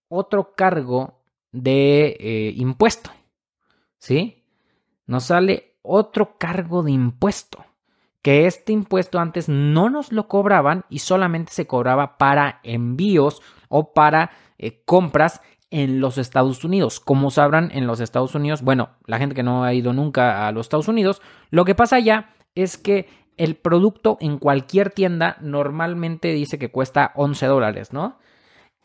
otro 0.08 0.54
cargo 0.54 1.20
de 1.52 2.16
eh, 2.20 2.52
impuesto. 2.56 3.10
¿Sí? 3.98 4.44
Nos 5.06 5.24
sale 5.24 5.76
otro 5.82 6.36
cargo 6.38 6.82
de 6.82 6.92
impuesto. 6.92 7.64
Que 8.22 8.46
este 8.46 8.72
impuesto 8.72 9.18
antes 9.18 9.48
no 9.48 9.88
nos 9.90 10.12
lo 10.12 10.28
cobraban 10.28 10.84
y 10.90 10.98
solamente 10.98 11.52
se 11.52 11.66
cobraba 11.66 12.18
para 12.18 12.60
envíos 12.62 13.42
o 13.68 13.92
para 13.92 14.32
eh, 14.58 14.82
compras 14.84 15.40
en 15.70 16.00
los 16.00 16.18
Estados 16.18 16.64
Unidos. 16.64 17.00
Como 17.00 17.30
sabrán, 17.30 17.70
en 17.72 17.86
los 17.86 18.00
Estados 18.00 18.34
Unidos, 18.34 18.62
bueno, 18.62 18.90
la 19.06 19.18
gente 19.18 19.34
que 19.34 19.42
no 19.42 19.64
ha 19.64 19.74
ido 19.74 19.92
nunca 19.92 20.46
a 20.46 20.52
los 20.52 20.66
Estados 20.66 20.88
Unidos, 20.88 21.22
lo 21.50 21.64
que 21.64 21.74
pasa 21.74 21.96
allá 21.96 22.30
es 22.54 22.76
que 22.76 23.08
el 23.36 23.54
producto 23.54 24.18
en 24.20 24.38
cualquier 24.38 24.90
tienda 24.90 25.36
normalmente 25.40 26.32
dice 26.32 26.58
que 26.58 26.70
cuesta 26.70 27.12
11 27.14 27.46
dólares, 27.46 27.92
¿no? 27.92 28.18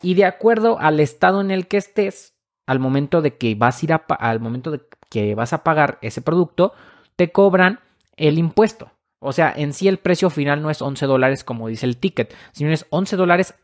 Y 0.04 0.14
de 0.14 0.26
acuerdo 0.26 0.78
al 0.78 1.00
estado 1.00 1.40
en 1.40 1.50
el 1.50 1.66
que 1.66 1.78
estés, 1.78 2.34
al 2.66 2.78
momento 2.78 3.22
de 3.22 3.36
que 3.36 3.54
vas 3.54 3.82
a 3.82 3.86
ir 3.86 3.92
a, 3.92 4.04
al 4.18 4.38
momento 4.38 4.70
de 4.70 4.82
que 5.08 5.34
vas 5.34 5.52
a 5.52 5.64
pagar 5.64 5.98
ese 6.02 6.20
producto, 6.20 6.74
te 7.16 7.32
cobran 7.32 7.80
el 8.16 8.38
impuesto. 8.38 8.92
O 9.18 9.32
sea, 9.32 9.52
en 9.56 9.72
sí 9.72 9.88
el 9.88 9.98
precio 9.98 10.28
final 10.28 10.60
no 10.60 10.68
es 10.68 10.82
11 10.82 11.06
dólares 11.06 11.42
como 11.42 11.68
dice 11.68 11.86
el 11.86 11.96
ticket, 11.96 12.34
sino 12.52 12.70
es 12.70 12.86
11 12.90 13.16
dólares 13.16 13.54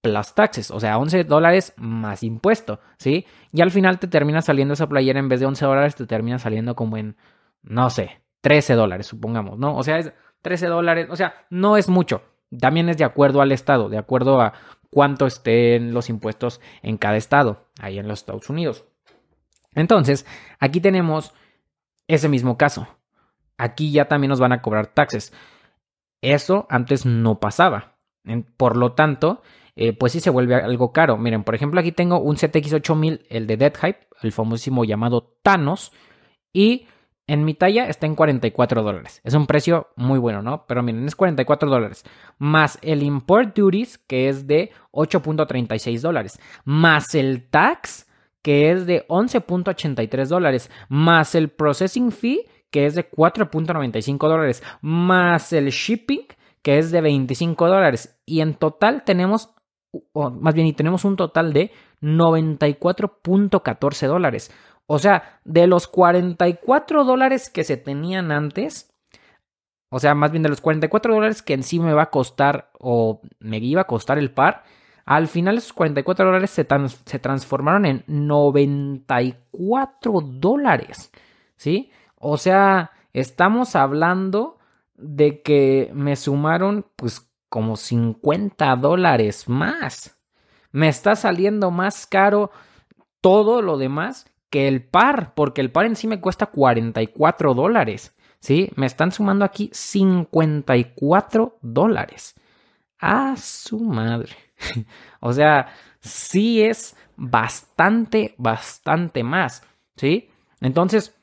plus 0.00 0.34
taxes, 0.34 0.70
o 0.70 0.80
sea, 0.80 0.98
11 0.98 1.24
dólares 1.24 1.74
más 1.76 2.22
impuesto, 2.22 2.80
¿sí? 2.98 3.26
Y 3.52 3.60
al 3.60 3.70
final 3.70 3.98
te 3.98 4.08
termina 4.08 4.40
saliendo 4.40 4.74
esa 4.74 4.88
playera 4.88 5.20
en 5.20 5.28
vez 5.28 5.40
de 5.40 5.46
11 5.46 5.64
dólares, 5.64 5.94
te 5.94 6.06
termina 6.06 6.38
saliendo 6.38 6.74
como 6.74 6.96
en, 6.96 7.16
no 7.62 7.90
sé, 7.90 8.22
13 8.40 8.74
dólares, 8.74 9.06
supongamos, 9.06 9.58
¿no? 9.58 9.76
O 9.76 9.82
sea, 9.82 9.98
es 9.98 10.12
13 10.40 10.66
dólares, 10.68 11.08
o 11.10 11.16
sea, 11.16 11.34
no 11.50 11.76
es 11.76 11.88
mucho. 11.88 12.22
También 12.58 12.88
es 12.88 12.98
de 12.98 13.04
acuerdo 13.04 13.40
al 13.40 13.52
estado, 13.52 13.88
de 13.88 13.98
acuerdo 13.98 14.40
a 14.40 14.54
cuánto 14.92 15.26
estén 15.26 15.94
los 15.94 16.10
impuestos 16.10 16.60
en 16.82 16.98
cada 16.98 17.16
estado, 17.16 17.66
ahí 17.80 17.98
en 17.98 18.06
los 18.06 18.20
Estados 18.20 18.50
Unidos. 18.50 18.84
Entonces, 19.74 20.26
aquí 20.60 20.80
tenemos 20.80 21.32
ese 22.06 22.28
mismo 22.28 22.58
caso. 22.58 22.86
Aquí 23.56 23.90
ya 23.90 24.06
también 24.06 24.28
nos 24.28 24.38
van 24.38 24.52
a 24.52 24.60
cobrar 24.60 24.88
taxes. 24.88 25.32
Eso 26.20 26.66
antes 26.68 27.06
no 27.06 27.40
pasaba. 27.40 27.96
Por 28.58 28.76
lo 28.76 28.92
tanto, 28.92 29.42
eh, 29.76 29.94
pues 29.94 30.12
sí 30.12 30.20
se 30.20 30.28
vuelve 30.28 30.56
algo 30.56 30.92
caro. 30.92 31.16
Miren, 31.16 31.42
por 31.42 31.54
ejemplo, 31.54 31.80
aquí 31.80 31.92
tengo 31.92 32.20
un 32.20 32.36
CTX 32.36 32.74
8000, 32.74 33.26
el 33.30 33.46
de 33.46 33.56
Dead 33.56 33.74
Hype, 33.74 34.08
el 34.22 34.32
famosísimo 34.32 34.84
llamado 34.84 35.38
Thanos, 35.42 35.92
y 36.52 36.86
en 37.26 37.44
mi 37.44 37.54
talla 37.54 37.86
está 37.86 38.06
en 38.06 38.14
44 38.14 38.82
dólares. 38.82 39.20
Es 39.24 39.34
un 39.34 39.46
precio 39.46 39.88
muy 39.96 40.18
bueno, 40.18 40.42
¿no? 40.42 40.64
Pero 40.66 40.82
miren, 40.82 41.06
es 41.06 41.14
44 41.14 41.70
dólares. 41.70 42.04
Más 42.38 42.78
el 42.82 43.02
import 43.02 43.56
duties, 43.56 43.98
que 43.98 44.28
es 44.28 44.46
de 44.46 44.70
8.36 44.92 46.00
dólares. 46.00 46.40
Más 46.64 47.14
el 47.14 47.48
tax, 47.48 48.08
que 48.42 48.72
es 48.72 48.86
de 48.86 49.06
11.83 49.08 50.26
dólares. 50.26 50.70
Más 50.88 51.34
el 51.34 51.50
processing 51.50 52.10
fee, 52.10 52.48
que 52.70 52.86
es 52.86 52.94
de 52.96 53.08
4.95 53.08 54.28
dólares. 54.28 54.62
Más 54.80 55.52
el 55.52 55.70
shipping, 55.70 56.26
que 56.62 56.78
es 56.78 56.90
de 56.90 57.00
25 57.00 57.68
dólares. 57.68 58.20
Y 58.26 58.40
en 58.40 58.54
total 58.54 59.04
tenemos, 59.04 59.50
o 60.12 60.30
más 60.30 60.54
bien, 60.54 60.66
y 60.66 60.72
tenemos 60.72 61.04
un 61.04 61.14
total 61.16 61.52
de 61.52 61.70
94.14 62.02 64.08
dólares. 64.08 64.50
O 64.92 64.98
sea, 64.98 65.40
de 65.46 65.66
los 65.66 65.88
44 65.88 67.04
dólares 67.04 67.48
que 67.48 67.64
se 67.64 67.78
tenían 67.78 68.30
antes, 68.30 68.92
o 69.88 69.98
sea, 69.98 70.14
más 70.14 70.32
bien 70.32 70.42
de 70.42 70.50
los 70.50 70.60
44 70.60 71.14
dólares 71.14 71.40
que 71.40 71.54
en 71.54 71.62
sí 71.62 71.80
me 71.80 71.94
va 71.94 72.02
a 72.02 72.10
costar 72.10 72.70
o 72.78 73.22
me 73.38 73.56
iba 73.56 73.80
a 73.80 73.86
costar 73.86 74.18
el 74.18 74.32
par, 74.32 74.64
al 75.06 75.28
final 75.28 75.56
esos 75.56 75.72
44 75.72 76.26
dólares 76.26 76.50
se, 76.50 76.66
se 77.06 77.18
transformaron 77.18 77.86
en 77.86 78.04
94 78.06 80.20
dólares. 80.20 81.10
¿Sí? 81.56 81.90
O 82.16 82.36
sea, 82.36 82.90
estamos 83.14 83.74
hablando 83.76 84.58
de 84.94 85.40
que 85.40 85.90
me 85.94 86.16
sumaron 86.16 86.84
pues 86.96 87.32
como 87.48 87.76
50 87.76 88.76
dólares 88.76 89.48
más. 89.48 90.18
Me 90.70 90.88
está 90.88 91.16
saliendo 91.16 91.70
más 91.70 92.06
caro 92.06 92.50
todo 93.22 93.62
lo 93.62 93.78
demás 93.78 94.26
que 94.52 94.68
el 94.68 94.84
par, 94.84 95.32
porque 95.34 95.62
el 95.62 95.72
par 95.72 95.86
en 95.86 95.96
sí 95.96 96.06
me 96.06 96.20
cuesta 96.20 96.46
44 96.46 97.54
dólares. 97.54 98.14
¿Sí? 98.38 98.70
Me 98.76 98.86
están 98.86 99.10
sumando 99.10 99.44
aquí 99.46 99.70
54 99.72 101.58
dólares. 101.62 102.34
A 102.98 103.34
su 103.36 103.80
madre. 103.80 104.36
o 105.20 105.32
sea, 105.32 105.72
sí 106.00 106.62
es 106.62 106.94
bastante, 107.16 108.34
bastante 108.36 109.22
más. 109.22 109.62
¿Sí? 109.96 110.28
Entonces, 110.60 111.14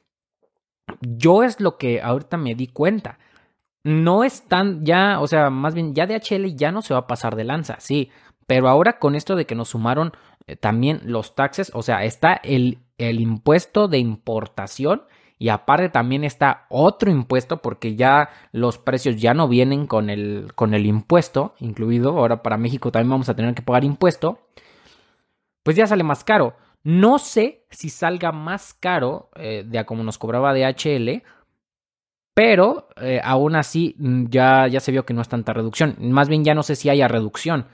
yo 1.01 1.43
es 1.43 1.59
lo 1.61 1.77
que 1.77 2.01
ahorita 2.01 2.35
me 2.37 2.55
di 2.55 2.67
cuenta. 2.67 3.19
No 3.83 4.23
es 4.23 4.47
tan, 4.47 4.83
ya, 4.83 5.19
o 5.19 5.27
sea, 5.27 5.51
más 5.51 5.75
bien, 5.75 5.93
ya 5.93 6.07
DHL 6.07 6.55
ya 6.55 6.71
no 6.71 6.81
se 6.81 6.95
va 6.95 7.01
a 7.01 7.07
pasar 7.07 7.35
de 7.35 7.43
lanza, 7.43 7.79
sí. 7.79 8.09
Pero 8.47 8.67
ahora 8.69 8.97
con 8.97 9.13
esto 9.13 9.35
de 9.35 9.45
que 9.45 9.55
nos 9.55 9.69
sumaron 9.69 10.13
eh, 10.47 10.55
también 10.55 11.01
los 11.03 11.35
taxes, 11.35 11.71
o 11.75 11.83
sea, 11.83 12.03
está 12.05 12.33
el 12.33 12.79
el 12.99 13.19
impuesto 13.19 13.88
de 13.88 13.97
importación 13.97 15.01
y 15.39 15.47
aparte 15.47 15.88
también 15.88 16.25
está 16.25 16.65
otro 16.69 17.09
impuesto 17.09 17.62
porque 17.62 17.95
ya 17.95 18.29
los 18.51 18.77
precios 18.77 19.15
ya 19.19 19.33
no 19.33 19.47
vienen 19.47 19.88
con 19.88 20.09
el, 20.09 20.51
con 20.53 20.73
el 20.73 20.85
impuesto 20.85 21.55
incluido. 21.59 22.17
Ahora 22.17 22.43
para 22.43 22.57
México 22.57 22.91
también 22.91 23.12
vamos 23.12 23.29
a 23.29 23.35
tener 23.35 23.55
que 23.55 23.62
pagar 23.62 23.85
impuesto. 23.85 24.39
Pues 25.63 25.77
ya 25.77 25.88
sale 25.88 26.03
más 26.03 26.25
caro. 26.25 26.55
No 26.83 27.19
sé 27.19 27.65
si 27.69 27.89
salga 27.89 28.33
más 28.33 28.73
caro 28.73 29.29
eh, 29.35 29.63
de 29.65 29.79
a 29.79 29.85
como 29.85 30.03
nos 30.03 30.17
cobraba 30.17 30.53
DHL. 30.53 31.23
Pero 32.33 32.89
eh, 33.01 33.21
aún 33.23 33.55
así 33.55 33.95
mm, 33.97 34.25
ya, 34.29 34.67
ya 34.67 34.81
se 34.81 34.91
vio 34.91 35.05
que 35.05 35.13
no 35.13 35.21
es 35.21 35.29
tanta 35.29 35.53
reducción. 35.53 35.95
Más 35.99 36.27
bien 36.27 36.43
ya 36.43 36.53
no 36.53 36.63
sé 36.63 36.75
si 36.75 36.89
haya 36.89 37.07
reducción. 37.07 37.65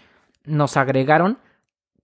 nos 0.45 0.77
agregaron 0.77 1.39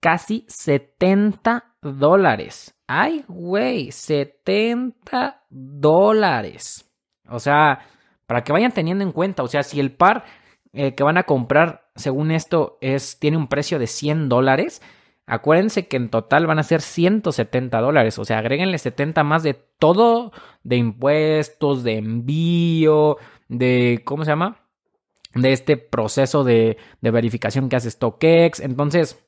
casi 0.00 0.44
70 0.48 1.74
dólares. 1.80 2.74
Ay, 2.86 3.24
güey, 3.26 3.90
70 3.90 5.44
dólares. 5.48 6.88
O 7.28 7.38
sea, 7.38 7.80
para 8.26 8.44
que 8.44 8.52
vayan 8.52 8.72
teniendo 8.72 9.04
en 9.04 9.12
cuenta, 9.12 9.42
o 9.42 9.48
sea, 9.48 9.62
si 9.62 9.80
el 9.80 9.92
par 9.92 10.24
eh, 10.72 10.94
que 10.94 11.02
van 11.02 11.18
a 11.18 11.24
comprar, 11.24 11.90
según 11.96 12.30
esto, 12.30 12.78
es, 12.80 13.18
tiene 13.18 13.36
un 13.36 13.48
precio 13.48 13.78
de 13.78 13.86
100 13.86 14.28
dólares. 14.28 14.82
Acuérdense 15.26 15.86
que 15.86 15.96
en 15.96 16.08
total 16.08 16.46
van 16.46 16.58
a 16.58 16.62
ser 16.62 16.80
170 16.80 17.80
dólares. 17.80 18.18
O 18.18 18.24
sea, 18.24 18.38
agréguenle 18.38 18.78
70 18.78 19.22
más 19.24 19.42
de 19.42 19.54
todo, 19.54 20.32
de 20.62 20.76
impuestos, 20.76 21.84
de 21.84 21.98
envío, 21.98 23.18
de, 23.48 24.00
¿cómo 24.04 24.24
se 24.24 24.30
llama? 24.30 24.66
De 25.34 25.52
este 25.52 25.76
proceso 25.76 26.44
de, 26.44 26.78
de 27.00 27.10
verificación 27.10 27.68
que 27.68 27.76
hace 27.76 27.90
StockX. 27.90 28.60
Entonces, 28.60 29.22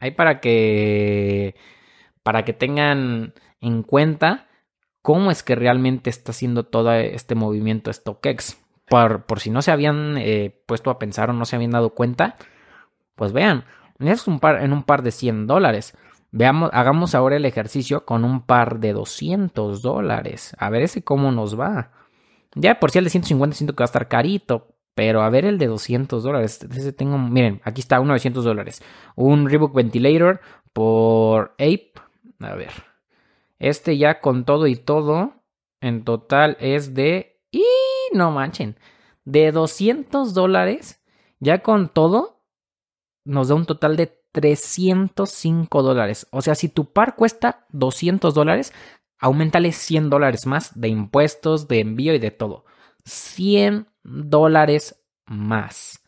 ahí 0.00 0.10
para 0.10 0.40
que, 0.40 1.54
para 2.22 2.44
que 2.44 2.52
tengan 2.52 3.34
en 3.60 3.82
cuenta 3.82 4.48
cómo 5.02 5.30
es 5.30 5.42
que 5.42 5.54
realmente 5.54 6.10
está 6.10 6.32
haciendo 6.32 6.64
todo 6.64 6.92
este 6.92 7.34
movimiento 7.34 7.92
StockX 7.92 8.63
por, 8.88 9.24
si 9.40 9.50
no 9.50 9.62
se 9.62 9.72
habían 9.72 10.16
eh, 10.18 10.62
puesto 10.66 10.90
a 10.90 10.98
pensar 10.98 11.30
o 11.30 11.32
no 11.32 11.44
se 11.44 11.56
habían 11.56 11.70
dado 11.70 11.90
cuenta, 11.90 12.36
pues 13.14 13.32
vean, 13.32 13.64
es 13.98 14.26
un 14.26 14.40
par, 14.40 14.62
en 14.62 14.72
un 14.72 14.82
par 14.82 15.02
de 15.02 15.10
100 15.10 15.46
dólares. 15.46 15.96
Veamos, 16.30 16.70
hagamos 16.72 17.14
ahora 17.14 17.36
el 17.36 17.44
ejercicio 17.44 18.04
con 18.04 18.24
un 18.24 18.42
par 18.42 18.80
de 18.80 18.92
200 18.92 19.82
dólares. 19.82 20.56
A 20.58 20.68
ver 20.68 20.82
ese 20.82 21.04
cómo 21.04 21.30
nos 21.30 21.58
va. 21.58 21.92
Ya 22.56 22.80
por 22.80 22.90
si 22.90 22.98
el 22.98 23.04
de 23.04 23.10
150 23.10 23.56
siento 23.56 23.74
que 23.74 23.82
va 23.82 23.84
a 23.84 23.92
estar 23.92 24.08
carito. 24.08 24.74
Pero 24.94 25.22
a 25.22 25.30
ver 25.30 25.44
el 25.44 25.58
de 25.58 25.66
200 25.66 26.22
dólares. 26.22 26.60
Ese 26.70 26.92
tengo, 26.92 27.18
miren, 27.18 27.60
aquí 27.64 27.80
está 27.80 28.00
uno 28.00 28.12
de 28.12 28.18
200 28.18 28.44
dólares. 28.44 28.82
Un 29.16 29.48
Reebok 29.48 29.74
Ventilator 29.74 30.40
por 30.72 31.52
Ape. 31.52 31.92
A 32.40 32.54
ver. 32.54 32.70
Este 33.58 33.96
ya 33.96 34.20
con 34.20 34.44
todo 34.44 34.66
y 34.66 34.76
todo. 34.76 35.34
En 35.80 36.04
total 36.04 36.56
es 36.60 36.94
de... 36.94 37.33
No 38.14 38.30
manchen. 38.30 38.78
De 39.24 39.52
200 39.52 40.34
dólares, 40.34 41.02
ya 41.40 41.62
con 41.62 41.88
todo, 41.88 42.44
nos 43.24 43.48
da 43.48 43.56
un 43.56 43.66
total 43.66 43.96
de 43.96 44.06
305 44.32 45.82
dólares. 45.82 46.28
O 46.30 46.40
sea, 46.40 46.54
si 46.54 46.68
tu 46.68 46.92
par 46.92 47.16
cuesta 47.16 47.66
200 47.70 48.32
dólares, 48.34 48.72
aumentale 49.18 49.72
100 49.72 50.10
dólares 50.10 50.46
más 50.46 50.78
de 50.80 50.88
impuestos, 50.88 51.66
de 51.66 51.80
envío 51.80 52.14
y 52.14 52.18
de 52.18 52.30
todo. 52.30 52.64
100 53.04 53.88
dólares 54.04 55.04
más. 55.26 56.04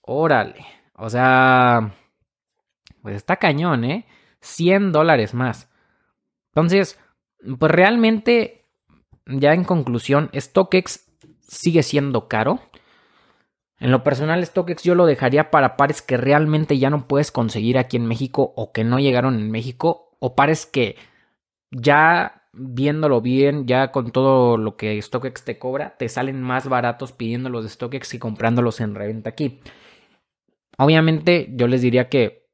Órale. 0.00 0.64
O 0.94 1.10
sea, 1.10 1.94
pues 3.02 3.16
está 3.16 3.36
cañón, 3.36 3.84
¿eh? 3.84 4.06
100 4.40 4.92
dólares 4.92 5.34
más. 5.34 5.68
Entonces, 6.54 6.98
pues 7.58 7.70
realmente 7.70 8.63
ya 9.26 9.54
en 9.54 9.64
conclusión, 9.64 10.30
StockX 10.34 11.06
sigue 11.40 11.82
siendo 11.82 12.28
caro. 12.28 12.60
En 13.78 13.90
lo 13.90 14.02
personal, 14.02 14.44
StockX 14.44 14.82
yo 14.82 14.94
lo 14.94 15.06
dejaría 15.06 15.50
para 15.50 15.76
pares 15.76 16.02
que 16.02 16.16
realmente 16.16 16.78
ya 16.78 16.90
no 16.90 17.06
puedes 17.06 17.32
conseguir 17.32 17.78
aquí 17.78 17.96
en 17.96 18.06
México 18.06 18.52
o 18.56 18.72
que 18.72 18.84
no 18.84 18.98
llegaron 18.98 19.34
en 19.34 19.50
México 19.50 20.16
o 20.20 20.34
pares 20.34 20.66
que 20.66 20.96
ya 21.70 22.44
viéndolo 22.52 23.20
bien, 23.20 23.66
ya 23.66 23.90
con 23.90 24.12
todo 24.12 24.56
lo 24.56 24.76
que 24.76 25.00
StockX 25.00 25.44
te 25.44 25.58
cobra, 25.58 25.96
te 25.96 26.08
salen 26.08 26.40
más 26.40 26.68
baratos 26.68 27.12
pidiéndolos 27.12 27.64
de 27.64 27.70
StockX 27.70 28.14
y 28.14 28.18
comprándolos 28.18 28.80
en 28.80 28.94
reventa 28.94 29.30
aquí. 29.30 29.60
Obviamente, 30.78 31.48
yo 31.52 31.66
les 31.66 31.82
diría 31.82 32.08
que 32.08 32.48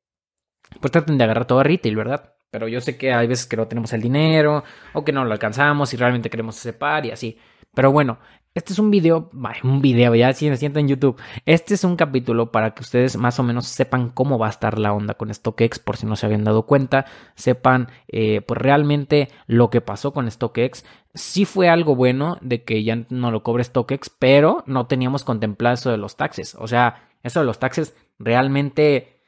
pues 0.80 0.90
traten 0.90 1.18
de 1.18 1.24
agarrar 1.24 1.46
todo 1.46 1.60
a 1.60 1.64
retail, 1.64 1.96
¿verdad? 1.96 2.34
Pero 2.50 2.68
yo 2.68 2.80
sé 2.80 2.96
que 2.96 3.12
hay 3.12 3.26
veces 3.26 3.46
que 3.46 3.56
no 3.56 3.68
tenemos 3.68 3.92
el 3.92 4.02
dinero 4.02 4.64
o 4.92 5.04
que 5.04 5.12
no 5.12 5.24
lo 5.24 5.32
alcanzamos 5.32 5.94
y 5.94 5.96
realmente 5.96 6.30
queremos 6.30 6.56
ese 6.58 6.72
par 6.72 7.06
y 7.06 7.12
así. 7.12 7.38
Pero 7.74 7.92
bueno, 7.92 8.18
este 8.52 8.72
es 8.72 8.80
un 8.80 8.90
video, 8.90 9.30
un 9.62 9.80
video, 9.80 10.12
ya 10.16 10.32
si 10.32 10.50
me 10.50 10.56
siento 10.56 10.80
en 10.80 10.88
YouTube. 10.88 11.16
Este 11.46 11.74
es 11.74 11.84
un 11.84 11.94
capítulo 11.94 12.50
para 12.50 12.74
que 12.74 12.82
ustedes 12.82 13.16
más 13.16 13.38
o 13.38 13.44
menos 13.44 13.66
sepan 13.66 14.10
cómo 14.10 14.40
va 14.40 14.48
a 14.48 14.50
estar 14.50 14.76
la 14.80 14.92
onda 14.92 15.14
con 15.14 15.32
StockX, 15.32 15.78
por 15.78 15.96
si 15.96 16.06
no 16.06 16.16
se 16.16 16.26
habían 16.26 16.42
dado 16.42 16.66
cuenta, 16.66 17.06
sepan 17.36 17.88
eh, 18.08 18.40
pues 18.40 18.60
realmente 18.60 19.28
lo 19.46 19.70
que 19.70 19.80
pasó 19.80 20.12
con 20.12 20.28
StockX. 20.28 20.84
Sí 21.14 21.44
fue 21.44 21.68
algo 21.68 21.94
bueno 21.94 22.38
de 22.40 22.64
que 22.64 22.82
ya 22.82 23.04
no 23.08 23.30
lo 23.30 23.44
cobre 23.44 23.62
StockX, 23.62 24.10
pero 24.18 24.64
no 24.66 24.88
teníamos 24.88 25.22
contemplado 25.22 25.74
eso 25.74 25.92
de 25.92 25.98
los 25.98 26.16
taxes. 26.16 26.56
O 26.58 26.66
sea, 26.66 27.08
eso 27.22 27.38
de 27.38 27.46
los 27.46 27.60
taxes 27.60 27.94
realmente 28.18 29.19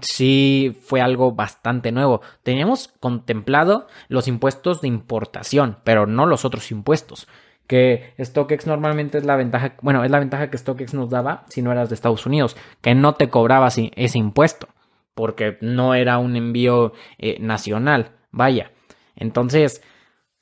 sí 0.00 0.76
fue 0.82 1.00
algo 1.00 1.32
bastante 1.32 1.92
nuevo. 1.92 2.20
Teníamos 2.42 2.88
contemplado 3.00 3.86
los 4.08 4.28
impuestos 4.28 4.80
de 4.80 4.88
importación, 4.88 5.78
pero 5.84 6.06
no 6.06 6.26
los 6.26 6.44
otros 6.44 6.70
impuestos 6.70 7.26
que 7.66 8.14
StockX 8.22 8.66
normalmente 8.66 9.18
es 9.18 9.24
la 9.24 9.36
ventaja, 9.36 9.74
bueno, 9.82 10.04
es 10.04 10.10
la 10.10 10.18
ventaja 10.18 10.50
que 10.50 10.58
StockX 10.58 10.94
nos 10.94 11.10
daba 11.10 11.44
si 11.48 11.62
no 11.62 11.72
eras 11.72 11.88
de 11.88 11.94
Estados 11.94 12.26
Unidos, 12.26 12.56
que 12.80 12.94
no 12.94 13.14
te 13.14 13.28
cobraba 13.28 13.68
ese 13.68 14.18
impuesto, 14.18 14.68
porque 15.14 15.58
no 15.60 15.94
era 15.94 16.18
un 16.18 16.36
envío 16.36 16.92
eh, 17.18 17.38
nacional, 17.40 18.12
vaya. 18.30 18.72
Entonces, 19.16 19.82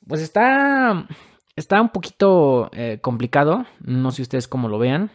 pues 0.06 0.20
está, 0.20 1.06
está 1.56 1.80
un 1.80 1.90
poquito 1.90 2.70
eh, 2.72 2.98
complicado, 3.00 3.64
no 3.80 4.10
sé 4.10 4.22
ustedes 4.22 4.48
cómo 4.48 4.68
lo 4.68 4.78
vean. 4.78 5.10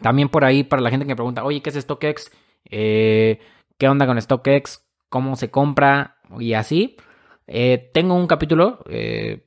También 0.00 0.30
por 0.30 0.44
ahí, 0.44 0.64
para 0.64 0.80
la 0.80 0.88
gente 0.88 1.04
que 1.04 1.12
me 1.12 1.16
pregunta, 1.16 1.44
oye, 1.44 1.60
¿qué 1.60 1.68
es 1.68 1.76
StockX? 1.76 2.30
Eh, 2.70 3.40
¿Qué 3.78 3.88
onda 3.88 4.06
con 4.06 4.20
StockX? 4.20 4.86
¿Cómo 5.08 5.36
se 5.36 5.50
compra? 5.50 6.16
Y 6.38 6.54
así. 6.54 6.96
Eh, 7.46 7.90
tengo 7.92 8.14
un 8.14 8.26
capítulo, 8.26 8.82
eh, 8.88 9.44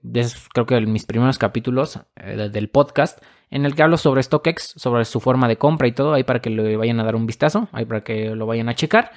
creo 0.54 0.66
que 0.66 0.80
mis 0.82 1.06
primeros 1.06 1.38
capítulos 1.40 2.00
del 2.16 2.70
podcast, 2.70 3.24
en 3.50 3.66
el 3.66 3.74
que 3.74 3.84
hablo 3.84 3.98
sobre 3.98 4.22
StockX, 4.22 4.74
sobre 4.76 5.06
su 5.06 5.20
forma 5.20 5.48
de 5.48 5.58
compra 5.58 5.88
y 5.88 5.94
todo, 5.94 6.14
ahí 6.14 6.24
para 6.24 6.40
que 6.40 6.50
le 6.50 6.76
vayan 6.78 7.00
a 7.00 7.04
dar 7.04 7.16
un 7.16 7.26
vistazo, 7.26 7.70
ahí 7.72 7.86
para 7.86 8.04
que 8.04 8.36
lo 8.36 8.46
vayan 8.46 8.70
a 8.70 8.76
checar. 8.76 9.12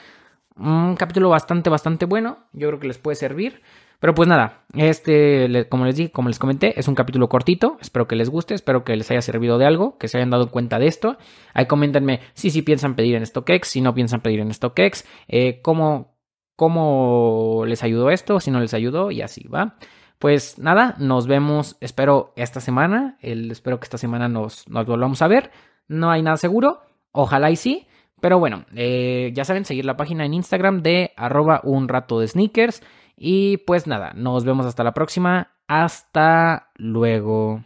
Un 0.56 0.96
capítulo 0.96 1.28
bastante, 1.28 1.70
bastante 1.70 2.06
bueno, 2.06 2.38
yo 2.52 2.68
creo 2.68 2.80
que 2.80 2.88
les 2.88 2.98
puede 2.98 3.16
servir. 3.16 3.62
Pero 4.00 4.14
pues 4.14 4.28
nada, 4.28 4.64
este, 4.74 5.66
como 5.68 5.84
les 5.84 5.96
dije, 5.96 6.12
como 6.12 6.28
les 6.28 6.38
comenté, 6.38 6.78
es 6.78 6.86
un 6.86 6.94
capítulo 6.94 7.28
cortito. 7.28 7.78
Espero 7.80 8.06
que 8.06 8.14
les 8.14 8.30
guste, 8.30 8.54
espero 8.54 8.84
que 8.84 8.94
les 8.94 9.10
haya 9.10 9.22
servido 9.22 9.58
de 9.58 9.66
algo, 9.66 9.98
que 9.98 10.06
se 10.06 10.18
hayan 10.18 10.30
dado 10.30 10.50
cuenta 10.52 10.78
de 10.78 10.86
esto. 10.86 11.16
Ahí 11.52 11.66
coméntenme 11.66 12.20
si 12.34 12.50
sí 12.50 12.62
piensan 12.62 12.94
pedir 12.94 13.16
en 13.16 13.26
StockX, 13.26 13.66
si 13.66 13.80
no 13.80 13.94
piensan 13.94 14.20
pedir 14.20 14.38
en 14.38 14.54
StockX, 14.54 15.04
eh, 15.26 15.60
cómo, 15.62 16.16
cómo 16.54 17.64
les 17.66 17.82
ayudó 17.82 18.10
esto, 18.10 18.38
si 18.38 18.52
no 18.52 18.60
les 18.60 18.72
ayudó 18.72 19.10
y 19.10 19.20
así, 19.20 19.48
¿va? 19.48 19.76
Pues 20.20 20.58
nada, 20.58 20.94
nos 20.98 21.26
vemos, 21.26 21.76
espero 21.80 22.32
esta 22.36 22.60
semana, 22.60 23.16
el, 23.20 23.50
espero 23.50 23.80
que 23.80 23.84
esta 23.84 23.98
semana 23.98 24.28
nos, 24.28 24.68
nos 24.68 24.86
volvamos 24.86 25.22
a 25.22 25.28
ver. 25.28 25.50
No 25.88 26.10
hay 26.10 26.22
nada 26.22 26.36
seguro, 26.36 26.82
ojalá 27.10 27.50
y 27.50 27.56
sí. 27.56 27.88
Pero 28.20 28.38
bueno, 28.38 28.64
eh, 28.74 29.30
ya 29.34 29.44
saben, 29.44 29.64
seguir 29.64 29.84
la 29.84 29.96
página 29.96 30.24
en 30.24 30.34
Instagram 30.34 30.82
de 30.82 31.12
arroba 31.16 31.60
un 31.62 31.88
rato 31.88 32.20
de 32.20 32.28
sneakers. 32.28 32.82
Y 33.18 33.58
pues 33.58 33.86
nada, 33.86 34.12
nos 34.14 34.44
vemos 34.44 34.66
hasta 34.66 34.84
la 34.84 34.94
próxima. 34.94 35.52
Hasta 35.66 36.70
luego. 36.76 37.64